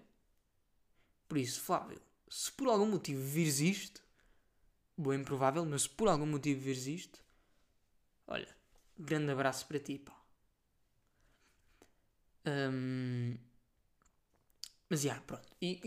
Por 1.27 1.38
isso, 1.38 1.62
Flávio, 1.62 2.03
se 2.29 2.53
por 2.53 2.68
algum 2.68 2.87
motivo 2.87 3.23
vires 3.23 3.61
isto, 3.61 4.03
bem 4.99 5.25
provável, 5.25 5.64
mas 5.64 5.83
se 5.83 5.88
por 5.88 6.09
algum 6.09 6.27
motivo 6.27 6.61
vires 6.61 6.87
isto, 6.87 7.18
olha, 8.27 8.55
grande 8.99 9.33
abraço 9.33 9.66
para 9.66 9.79
ti, 9.79 9.99
pá. 9.99 10.23
Um, 12.46 13.38
mas 14.88 15.00
já, 15.00 15.11
yeah, 15.11 15.26
pronto. 15.26 15.48
E, 15.61 15.80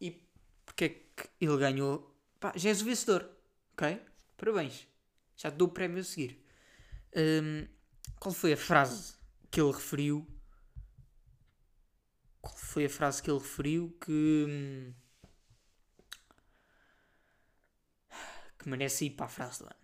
e, 0.00 0.06
e 0.06 0.28
porque 0.64 0.84
é 0.84 0.88
que 0.88 1.28
ele 1.40 1.56
ganhou? 1.56 2.14
Pá, 2.38 2.52
já 2.56 2.68
és 2.68 2.82
o 2.82 2.84
vencedor, 2.84 3.28
ok? 3.72 4.00
Parabéns. 4.36 4.86
Já 5.36 5.50
te 5.50 5.56
dou 5.56 5.68
o 5.68 5.70
prémio 5.72 6.00
a 6.00 6.04
seguir. 6.04 6.44
Um, 7.16 7.66
qual 8.20 8.34
foi 8.34 8.52
a 8.52 8.56
frase 8.56 9.14
que 9.50 9.60
ele 9.60 9.72
referiu? 9.72 10.26
Qual 12.40 12.56
foi 12.56 12.84
a 12.86 12.90
frase 12.90 13.22
que 13.22 13.30
ele 13.30 13.38
referiu 13.38 13.96
que. 14.00 14.94
que 18.58 18.68
merece 18.68 19.06
ir 19.06 19.10
para 19.10 19.26
a 19.26 19.28
frase 19.28 19.60
do 19.60 19.64
ano? 19.64 19.74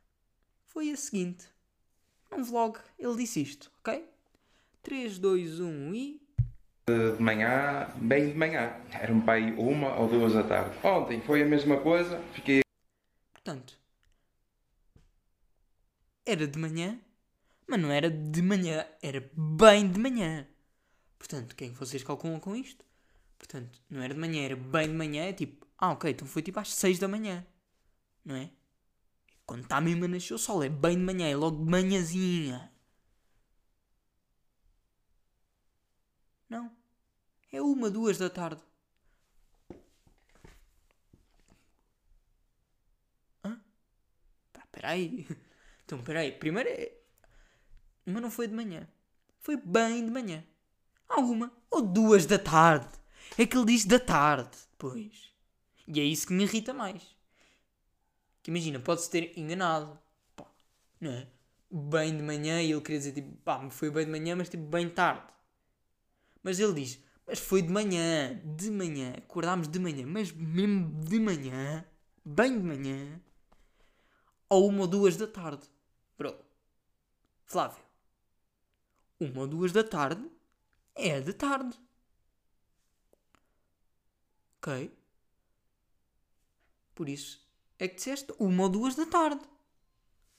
Foi 0.67 0.91
a 0.91 0.97
seguinte. 0.97 1.47
Num 2.31 2.45
vlog 2.45 2.79
ele 2.99 3.17
disse 3.17 3.43
isto, 3.43 3.73
ok? 3.79 4.18
3, 4.89 5.19
2, 5.19 5.61
1 5.61 5.95
e. 5.95 6.23
De 6.87 7.23
manhã, 7.23 7.93
bem 7.97 8.31
de 8.31 8.35
manhã. 8.35 8.75
Era 8.91 9.13
um 9.13 9.21
pai 9.21 9.53
uma 9.53 9.95
ou 9.99 10.09
duas 10.09 10.33
da 10.33 10.43
tarde. 10.43 10.79
Ontem 10.83 11.21
foi 11.21 11.43
a 11.43 11.45
mesma 11.45 11.79
coisa, 11.79 12.19
fiquei. 12.33 12.63
Portanto, 13.35 13.79
era 16.25 16.47
de 16.47 16.59
manhã, 16.59 16.99
mas 17.67 17.79
não 17.79 17.91
era 17.91 18.11
de 18.11 18.41
manhã, 18.41 18.87
era 19.03 19.31
bem 19.37 19.91
de 19.91 20.01
manhã. 20.01 20.49
Portanto, 21.19 21.55
quem 21.55 21.71
vocês 21.75 22.03
calculam 22.03 22.41
com 22.41 22.57
isto? 22.57 22.83
Portanto, 23.37 23.83
não 23.91 24.01
era 24.01 24.15
de 24.15 24.21
manhã, 24.21 24.43
era 24.43 24.57
bem 24.57 24.89
de 24.89 24.95
manhã, 24.95 25.25
é 25.25 25.35
tipo, 25.35 25.67
ah, 25.77 25.91
ok, 25.91 26.13
então 26.13 26.27
foi 26.27 26.41
tipo 26.41 26.61
às 26.61 26.73
6 26.73 26.99
da 26.99 27.07
manhã, 27.07 27.47
não 28.25 28.37
é? 28.37 28.49
Quando 29.45 29.65
está 29.65 29.83
mesmo 29.83 30.07
a 30.07 30.09
nascer 30.09 30.33
o 30.33 30.39
sol, 30.39 30.63
é 30.63 30.71
bem 30.71 30.97
de 30.97 31.03
manhã, 31.03 31.29
é 31.29 31.37
logo 31.37 31.63
de 31.63 31.71
manhãzinha. 31.71 32.73
Não. 36.49 36.71
É 37.53 37.61
uma, 37.61 37.91
duas 37.91 38.19
da 38.19 38.31
tarde. 38.31 38.63
Hã? 43.45 43.61
Pá, 44.53 44.67
peraí. 44.73 45.27
Então, 45.85 46.03
peraí. 46.03 46.33
Primeiro 46.33 46.69
é. 46.69 46.93
Mas 48.05 48.21
não 48.21 48.31
foi 48.31 48.47
de 48.47 48.55
manhã. 48.55 48.87
Foi 49.41 49.57
bem 49.57 50.05
de 50.05 50.11
manhã. 50.11 50.45
Alguma. 51.09 51.51
Ou 51.71 51.81
duas 51.81 52.27
da 52.27 52.39
tarde. 52.39 52.91
É 53.39 53.47
que 53.47 53.57
ele 53.57 53.65
diz 53.65 53.87
da 53.87 53.99
tarde. 53.99 54.55
Pois. 54.77 55.33
E 55.87 55.99
é 55.99 56.05
isso 56.05 56.27
que 56.27 56.35
me 56.35 56.43
irrita 56.45 56.75
mais. 56.75 57.03
Que 58.43 58.51
imagina, 58.51 58.79
pode-se 58.79 59.11
ter 59.11 59.39
enganado. 59.39 59.99
Pá, 60.37 60.45
não 61.01 61.11
é? 61.11 61.27
Bem 61.71 62.15
de 62.15 62.23
manhã 62.23 62.61
e 62.63 62.71
ele 62.71 62.81
queria 62.83 62.99
dizer 62.99 63.13
tipo, 63.13 63.35
pá, 63.39 63.69
foi 63.71 63.91
bem 63.91 64.05
de 64.05 64.11
manhã, 64.11 64.37
mas 64.37 64.51
tipo 64.51 64.65
bem 64.65 64.91
tarde. 64.91 65.33
Mas 66.43 66.59
ele 66.59 66.75
diz, 66.75 67.03
mas 67.27 67.39
foi 67.39 67.63
de 67.63 67.69
manhã, 67.69 68.41
de 68.57 68.71
manhã, 68.71 69.13
acordámos 69.19 69.69
de 69.69 69.79
manhã, 69.79 70.07
mas 70.07 70.33
mesmo 70.33 71.05
de 71.05 71.21
manhã, 71.21 71.85
bem 72.25 72.59
de 72.59 72.65
manhã, 72.65 73.21
ou 74.49 74.69
uma 74.69 74.83
ou 74.83 74.87
duas 74.87 75.17
da 75.17 75.27
tarde. 75.27 75.69
Bro, 76.17 76.39
Flávio, 77.45 77.83
uma 79.21 79.41
ou 79.41 79.47
duas 79.47 79.73
da 79.73 79.85
tarde 79.85 80.25
é 80.95 81.21
de 81.21 81.33
tarde. 81.33 81.79
Ok? 84.59 84.97
Por 86.95 87.09
isso 87.09 87.47
é 87.79 87.87
que 87.87 87.97
disseste 87.97 88.33
uma 88.39 88.65
ou 88.65 88.69
duas 88.69 88.95
da 88.95 89.07
tarde. 89.07 89.41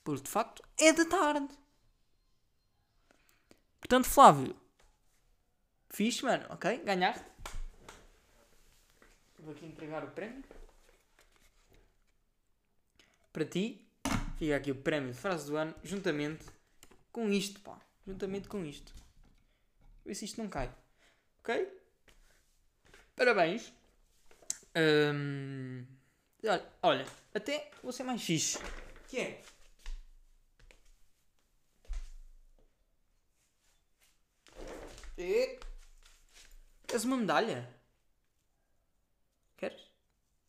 Porque 0.04 0.24
de 0.24 0.30
facto 0.30 0.62
é 0.78 0.92
de 0.92 1.06
tarde. 1.06 1.58
Portanto, 3.80 4.06
Flávio, 4.06 4.56
fixe, 5.90 6.24
mano, 6.24 6.46
ok? 6.50 6.84
Ganhaste. 6.84 7.26
Vou 9.40 9.54
aqui 9.54 9.66
entregar 9.66 10.04
o 10.04 10.12
prémio. 10.12 10.44
Para 13.32 13.46
ti, 13.46 13.90
Fica 14.40 14.56
aqui 14.56 14.72
o 14.72 14.76
prémio 14.76 15.12
de 15.12 15.20
frase 15.20 15.48
do 15.48 15.58
ano, 15.58 15.76
juntamente 15.84 16.46
com 17.12 17.30
isto, 17.30 17.60
pá. 17.60 17.78
Juntamente 18.08 18.48
com 18.48 18.64
isto. 18.64 18.94
Ver 20.06 20.16
se 20.16 20.24
isto 20.24 20.42
não 20.42 20.48
cai. 20.48 20.74
Ok? 21.40 21.78
Parabéns. 23.18 23.74
Olha, 26.42 26.66
olha, 26.82 27.06
até 27.34 27.70
vou 27.84 27.92
ser 27.92 28.04
mais 28.04 28.24
fixe. 28.24 28.58
Que 29.10 29.20
é? 29.20 29.42
E... 35.18 35.60
Queres 37.00 37.14
uma 37.14 37.16
medalha? 37.16 37.82
Queres? 39.56 39.82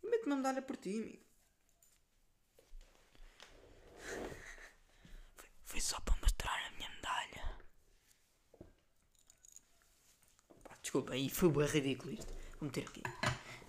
Mete 0.03 0.27
uma 0.27 0.35
medalha 0.35 0.61
por 0.61 0.77
ti, 0.77 0.99
amigo. 0.99 1.25
Foi 5.65 5.81
só 5.81 6.01
para 6.01 6.17
mostrar 6.17 6.67
a 6.67 6.71
minha 6.73 6.91
medalha. 6.91 7.57
Pá, 10.65 10.77
desculpa, 10.83 11.13
aí 11.13 11.31
foi 11.31 11.51
bem 11.51 11.67
ridículo 11.67 12.15
isto. 12.15 12.33
Vou 12.59 12.65
meter 12.67 12.89
aqui. 12.89 13.05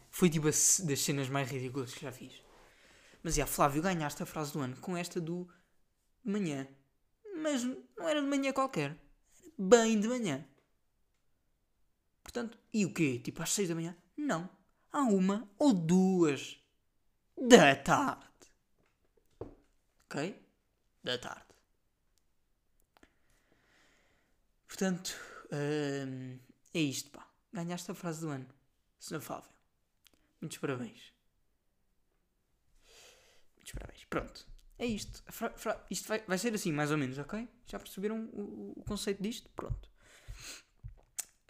Foi 0.09 0.27
tipo 0.27 0.45
das 0.45 0.99
cenas 1.01 1.29
mais 1.29 1.51
ridículas 1.51 1.93
que 1.93 2.01
já 2.01 2.11
fiz. 2.11 2.41
Mas 3.21 3.35
já, 3.35 3.45
Flávio, 3.45 3.83
ganhaste 3.83 4.23
a 4.23 4.25
frase 4.25 4.53
do 4.53 4.59
ano 4.59 4.75
com 4.77 4.97
esta 4.97 5.21
do 5.21 5.47
de 6.25 6.31
manhã. 6.31 6.67
Mas 7.35 7.63
não 7.63 8.09
era 8.09 8.19
de 8.19 8.27
manhã 8.27 8.51
qualquer. 8.51 8.89
Era 8.89 8.99
bem 9.55 9.99
de 9.99 10.07
manhã. 10.07 10.50
Portanto, 12.23 12.57
e 12.73 12.85
o 12.85 12.93
quê? 12.93 13.19
Tipo 13.19 13.41
às 13.43 13.51
seis 13.51 13.69
da 13.69 13.75
manhã? 13.75 13.95
Não. 14.15 14.49
Há 14.91 15.01
uma 15.01 15.49
ou 15.57 15.73
duas 15.73 16.59
da 17.37 17.75
tarde. 17.75 18.25
Ok? 20.05 20.41
Da 21.03 21.17
tarde. 21.17 21.45
Portanto, 24.67 25.15
hum, 25.51 26.39
é 26.73 26.79
isto, 26.79 27.09
pá. 27.11 27.27
Ganhaste 27.53 27.91
a 27.91 27.93
frase 27.93 28.21
do 28.21 28.29
ano. 28.29 28.47
Senhor 28.99 29.21
Fábio. 29.21 29.49
Muitos 30.39 30.57
parabéns. 30.57 31.13
Muitos 33.55 33.73
parabéns. 33.73 34.05
Pronto. 34.05 34.47
É 34.77 34.85
isto. 34.85 35.23
Isto 35.89 36.07
vai, 36.07 36.19
vai 36.25 36.37
ser 36.37 36.53
assim, 36.53 36.71
mais 36.71 36.91
ou 36.91 36.97
menos, 36.97 37.17
ok? 37.17 37.47
Já 37.67 37.79
perceberam 37.79 38.25
o, 38.33 38.73
o 38.77 38.83
conceito 38.83 39.21
disto? 39.21 39.49
Pronto. 39.55 39.89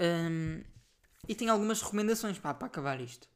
Um, 0.01 0.63
e 1.27 1.35
tenho 1.35 1.51
algumas 1.51 1.81
recomendações 1.81 2.39
pá, 2.39 2.53
para 2.53 2.67
acabar 2.67 2.99
isto. 2.99 3.29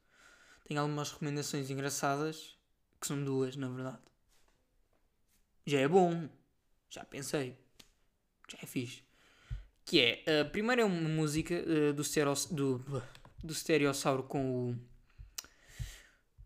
Tenho 0.67 0.82
algumas 0.82 1.12
recomendações 1.12 1.69
engraçadas 1.69 2.58
que 2.99 3.06
são 3.06 3.23
duas, 3.23 3.56
na 3.56 3.69
verdade. 3.69 4.01
Já 5.65 5.80
é 5.80 5.88
bom. 5.88 6.28
Já 6.89 7.06
pensei. 7.06 7.56
Já 8.49 8.58
é 8.62 8.65
fixe. 8.65 9.04
Que 9.86 9.99
é, 10.01 10.23
uh, 10.41 10.49
primeiro 10.49 10.82
é 10.82 10.86
uma 10.86 11.10
música 11.10 11.54
uh, 11.54 11.93
do, 11.93 12.04
Stereos, 12.04 12.47
do, 12.47 12.80
do 13.43 13.54
Stereossauro 13.54 14.23
com 14.23 14.71
o. 14.71 14.95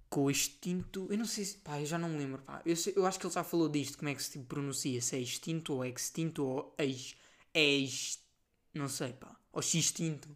Com 0.09 0.23
o 0.25 0.31
extinto. 0.31 1.07
Eu 1.09 1.17
não 1.17 1.25
sei 1.25 1.45
se. 1.45 1.57
Pá, 1.59 1.79
eu 1.79 1.85
já 1.85 1.97
não 1.97 2.09
me 2.09 2.17
lembro. 2.17 2.41
Pá. 2.41 2.61
Eu, 2.65 2.75
sei, 2.75 2.93
eu 2.95 3.05
acho 3.05 3.17
que 3.17 3.25
ele 3.25 3.33
já 3.33 3.43
falou 3.43 3.69
disto. 3.69 3.97
Como 3.97 4.09
é 4.09 4.15
que 4.15 4.23
se 4.23 4.37
pronuncia? 4.39 5.01
Se 5.01 5.15
é 5.15 5.19
extinto 5.19 5.75
ou 5.75 5.85
extinto 5.85 6.43
ou 6.43 6.75
ex. 6.77 7.15
Ex. 7.53 8.19
Não 8.73 8.89
sei, 8.89 9.13
pá. 9.13 9.38
Ou 9.51 9.61
xtinto. 9.61 10.35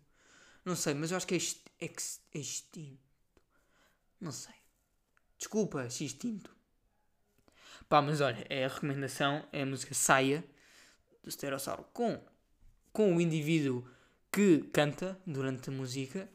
Não 0.66 0.76
sei, 0.76 0.94
mas 0.94 1.12
eu 1.12 1.18
acho 1.18 1.28
que 1.28 1.36
é 1.36 1.38
ex, 1.38 2.22
extinto. 2.34 3.00
Não 4.20 4.32
sei. 4.32 4.56
Desculpa, 5.38 5.90
xtinto. 5.90 6.56
Pá, 7.90 8.02
mas 8.02 8.22
olha, 8.22 8.46
é 8.50 8.66
a 8.66 8.70
recomendação. 8.70 9.48
É 9.52 9.64
a 9.64 9.66
música 9.66 9.94
Saia 9.94 10.44
do 11.24 11.32
Stereossauro 11.32 11.86
com, 11.94 12.22
com 12.92 13.16
o 13.16 13.22
indivíduo 13.22 13.88
que 14.32 14.62
canta 14.74 15.20
durante 15.26 15.70
a 15.70 15.72
música. 15.72 16.30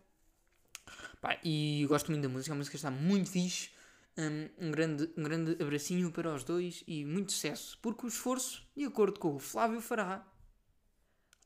Pá, 1.21 1.39
e 1.43 1.85
gosto 1.89 2.11
muito 2.11 2.23
da 2.23 2.29
música, 2.29 2.53
a 2.53 2.57
música 2.57 2.77
está 2.77 2.91
muito 2.91 3.31
fixe. 3.31 3.71
Um, 4.17 4.67
um, 4.67 4.71
grande, 4.71 5.11
um 5.17 5.23
grande 5.23 5.63
abracinho 5.63 6.11
para 6.11 6.35
os 6.35 6.43
dois 6.43 6.83
e 6.89 7.05
muito 7.05 7.33
sucesso, 7.33 7.79
porque 7.81 8.05
o 8.05 8.09
esforço, 8.09 8.67
de 8.77 8.85
acordo 8.85 9.21
com 9.21 9.37
o 9.37 9.39
Flávio 9.39 9.81
Fará, 9.81 10.27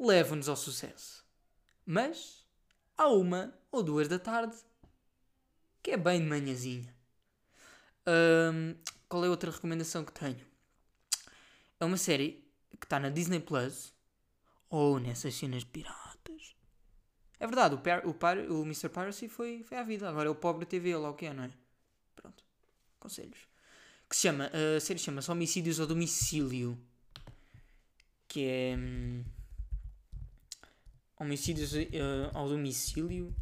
leva-nos 0.01 0.49
ao 0.49 0.57
sucesso. 0.57 1.22
Mas 1.85 2.47
há 2.97 3.09
uma 3.09 3.53
ou 3.71 3.83
duas 3.83 4.09
da 4.09 4.19
tarde 4.19 4.57
que 5.83 5.91
é 5.91 5.97
bem 5.97 6.21
de 6.21 6.27
manhãzinha. 6.27 6.95
Um, 8.07 8.75
qual 9.09 9.25
é 9.25 9.29
outra 9.29 9.51
recomendação 9.51 10.05
que 10.05 10.13
tenho? 10.13 10.47
É 11.81 11.85
uma 11.85 11.97
série 11.97 12.45
que 12.79 12.87
está 12.87 13.01
na 13.01 13.09
Disney 13.09 13.41
Plus 13.41 13.93
ou 14.71 14.99
nessas 15.01 15.35
cenas 15.35 15.65
piratas. 15.65 16.55
É 17.39 17.47
verdade, 17.47 17.75
o, 17.75 17.79
Par 17.79 18.07
o, 18.07 18.15
Par 18.15 18.39
o 18.39 18.63
Mr. 18.63 18.89
Piracy 18.89 19.29
foi, 19.29 19.65
foi 19.65 19.77
à 19.77 19.83
vida. 19.83 20.09
Agora 20.09 20.29
é 20.29 20.31
o 20.31 20.35
pobre 20.35 20.65
TV, 20.65 20.97
lá 20.97 21.11
o 21.11 21.15
que 21.15 21.27
é, 21.27 21.35
não 21.35 21.45
é? 21.45 21.51
Pronto. 22.15 22.45
Conselhos. 23.01 23.49
Que 24.09 24.15
se 24.15 24.23
chama, 24.23 24.51
a 24.77 24.81
série 24.81 24.99
chama-se 24.99 25.31
Homicídios 25.31 25.81
ao 25.81 25.87
Domicílio. 25.87 26.79
Que 28.29 28.47
é. 28.47 28.77
Hum, 31.23 31.27
homicídios 31.27 31.73
uh, 31.73 32.31
ao 32.35 32.49
Domicílio. 32.49 33.35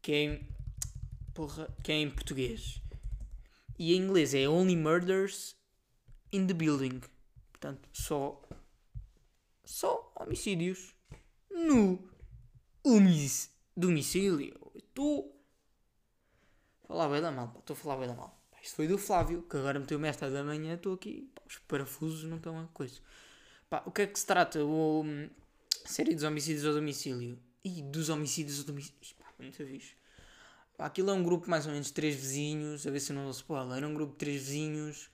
Que 0.00 0.12
é. 0.12 0.40
Porra, 1.32 1.68
que 1.82 1.92
é 1.92 1.96
em 1.96 2.10
português. 2.10 2.82
E 3.78 3.94
em 3.94 4.02
inglês 4.02 4.34
é 4.34 4.48
Only 4.48 4.76
Murders 4.76 5.56
in 6.32 6.46
the 6.46 6.54
Building. 6.54 7.00
Portanto, 7.50 7.88
só. 7.92 8.42
Só 9.64 10.12
homicídios 10.16 10.94
no 11.50 12.12
domicílio. 13.76 14.72
Estou. 14.74 15.40
Falar 16.86 17.08
bem 17.08 17.22
da 17.22 17.30
mal, 17.30 17.54
estou 17.58 17.74
a 17.74 17.76
falar 17.76 17.96
bem 17.96 18.08
da 18.08 18.14
mal. 18.14 18.38
Isto 18.62 18.76
foi 18.76 18.86
do 18.86 18.98
Flávio, 18.98 19.42
que 19.42 19.56
agora 19.56 19.80
meteu-me 19.80 20.06
esta 20.08 20.30
da 20.30 20.44
manhã. 20.44 20.74
Estou 20.74 20.94
aqui. 20.94 21.30
Pá, 21.34 21.42
os 21.46 21.58
parafusos 21.58 22.24
não 22.24 22.36
estão 22.36 22.58
a 22.60 22.66
coisa. 22.68 23.00
Pá, 23.70 23.82
o 23.86 23.90
que 23.90 24.02
é 24.02 24.06
que 24.06 24.18
se 24.18 24.26
trata? 24.26 24.64
O, 24.64 25.02
um, 25.02 25.28
série 25.84 26.14
dos 26.14 26.24
homicídios 26.24 26.64
ao 26.64 26.74
domicílio. 26.74 27.38
E 27.64 27.82
dos 27.82 28.08
homicídios 28.08 28.58
ao 28.60 28.64
domicílio. 28.64 28.98
Pá, 29.18 29.32
muito 29.38 29.56
fixe. 29.56 29.94
Aquilo 30.78 31.10
é 31.10 31.12
um 31.12 31.22
grupo 31.22 31.48
mais 31.48 31.66
ou 31.66 31.72
menos 31.72 31.88
de 31.88 31.92
três 31.92 32.14
vizinhos. 32.16 32.86
A 32.86 32.90
ver 32.90 33.00
se 33.00 33.12
eu 33.12 33.16
não 33.16 33.24
dou 33.24 33.32
spoiler. 33.32 33.76
Era 33.76 33.88
um 33.88 33.94
grupo 33.94 34.12
de 34.12 34.18
três 34.18 34.42
vizinhos 34.42 35.10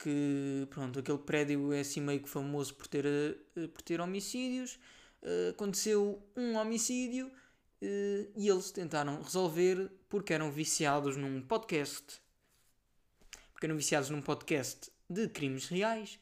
que 0.00 0.66
pronto, 0.70 0.98
aquele 0.98 1.18
prédio 1.18 1.72
é 1.72 1.80
assim 1.80 2.00
meio 2.00 2.20
que 2.20 2.28
famoso 2.28 2.74
por 2.74 2.86
ter, 2.86 3.04
uh, 3.06 3.68
por 3.68 3.82
ter 3.82 4.00
homicídios. 4.00 4.78
Uh, 5.22 5.50
aconteceu 5.50 6.26
um 6.34 6.56
homicídio 6.56 7.26
uh, 7.26 8.32
e 8.34 8.48
eles 8.48 8.70
tentaram 8.70 9.20
resolver 9.22 9.90
porque 10.08 10.32
eram 10.32 10.50
viciados 10.50 11.16
num 11.16 11.42
podcast. 11.42 12.20
Porque 13.52 13.66
eram 13.66 13.76
viciados 13.76 14.08
num 14.08 14.22
podcast 14.22 14.90
de 15.08 15.28
crimes 15.28 15.68
reais. 15.68 16.18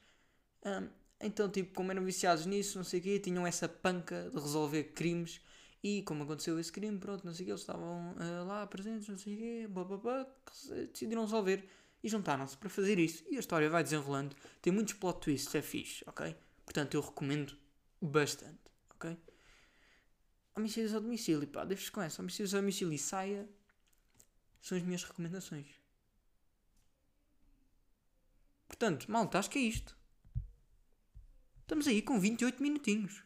Então, 1.21 1.49
tipo, 1.49 1.75
como 1.75 1.91
eram 1.91 2.05
viciados 2.05 2.47
nisso, 2.47 2.79
não 2.79 2.85
sei 2.85 3.01
o 3.01 3.03
quê, 3.03 3.19
tinham 3.19 3.47
essa 3.47 3.69
panca 3.69 4.31
de 4.31 4.41
resolver 4.41 4.85
crimes. 4.95 5.41
E 5.83 6.03
como 6.03 6.25
aconteceu 6.25 6.59
esse 6.59 6.73
crime, 6.73 6.99
pronto, 6.99 7.25
não 7.25 7.33
sei 7.33 7.45
o 7.45 7.47
quê, 7.47 7.51
eles 7.53 7.61
estavam 7.61 8.15
lá 8.47 8.67
presentes, 8.67 9.09
não 9.09 9.17
sei 9.17 9.35
o 9.35 9.39
quê, 9.39 9.69
decidiram 10.93 11.23
resolver 11.23 11.69
e 12.03 12.09
juntaram-se 12.09 12.57
para 12.57 12.69
fazer 12.69 12.99
isso. 12.99 13.25
E 13.31 13.37
a 13.37 13.41
história 13.41 13.69
vai 13.71 13.83
desenrolando. 13.83 14.35
Tem 14.61 14.73
muitos 14.73 14.95
plot 14.95 15.21
twists, 15.21 15.55
é 15.55 15.63
fixe, 15.63 16.05
ok? 16.07 16.37
Portanto, 16.65 16.95
eu 16.95 17.01
recomendo 17.01 17.57
bastante, 18.01 18.59
ok? 18.91 19.17
Homicídios 20.57 20.95
ao 20.95 21.01
domicílio, 21.01 21.47
pá, 21.49 21.65
deixa 21.65 21.91
com 21.91 22.03
essa. 22.03 22.23
Homicídios 22.23 22.55
ao 22.55 22.61
domicílio 22.61 22.93
e 22.93 22.99
saia 22.99 23.49
são 24.61 24.77
as 24.77 24.85
minhas 24.85 25.05
recomendações. 25.05 25.69
Portanto, 28.67 29.11
malta, 29.11 29.39
acho 29.39 29.51
que 29.51 29.59
é 29.59 29.63
isto. 29.63 29.98
Estamos 31.69 31.87
aí 31.87 32.01
com 32.01 32.19
28 32.19 32.63
minutinhos. 32.63 33.23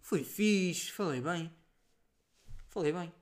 Foi 0.00 0.24
fixe, 0.24 0.90
falei 0.90 1.20
bem. 1.20 1.52
Falei 2.70 2.90
bem. 2.94 3.12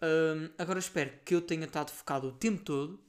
Um, 0.00 0.48
agora 0.56 0.78
espero 0.78 1.18
que 1.24 1.34
eu 1.34 1.42
tenha 1.42 1.64
estado 1.64 1.90
focado 1.90 2.28
o 2.28 2.32
tempo 2.32 2.62
todo 2.62 3.02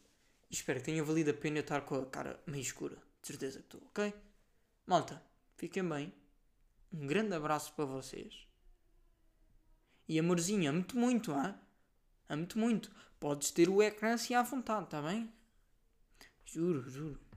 espero 0.50 0.80
que 0.80 0.86
tenha 0.86 1.04
valido 1.04 1.30
a 1.30 1.34
pena 1.36 1.60
eu 1.60 1.62
estar 1.62 1.82
com 1.82 1.94
a 1.94 2.06
cara 2.08 2.42
meio 2.48 2.64
escura. 2.64 2.96
De 3.22 3.28
certeza 3.28 3.60
que 3.60 3.66
estou, 3.66 3.82
ok? 3.90 4.12
Malta, 4.88 5.22
fiquem 5.58 5.88
bem. 5.88 6.12
Um 6.92 7.06
grande 7.06 7.36
abraço 7.36 7.72
para 7.74 7.86
vocês. 7.86 8.48
E 10.10 10.18
amorzinho, 10.18 10.72
amo-te 10.72 10.96
muito, 10.96 11.34
ah? 11.34 11.56
Amo-te 12.28 12.58
muito. 12.58 12.92
Podes 13.20 13.52
ter 13.52 13.70
o 13.70 13.80
ecrã 13.80 14.16
assim 14.16 14.34
à 14.34 14.42
vontade, 14.42 14.90
tá 14.90 15.04
bem? 15.04 15.32
Juro, 16.44 16.90
juro. 16.90 17.33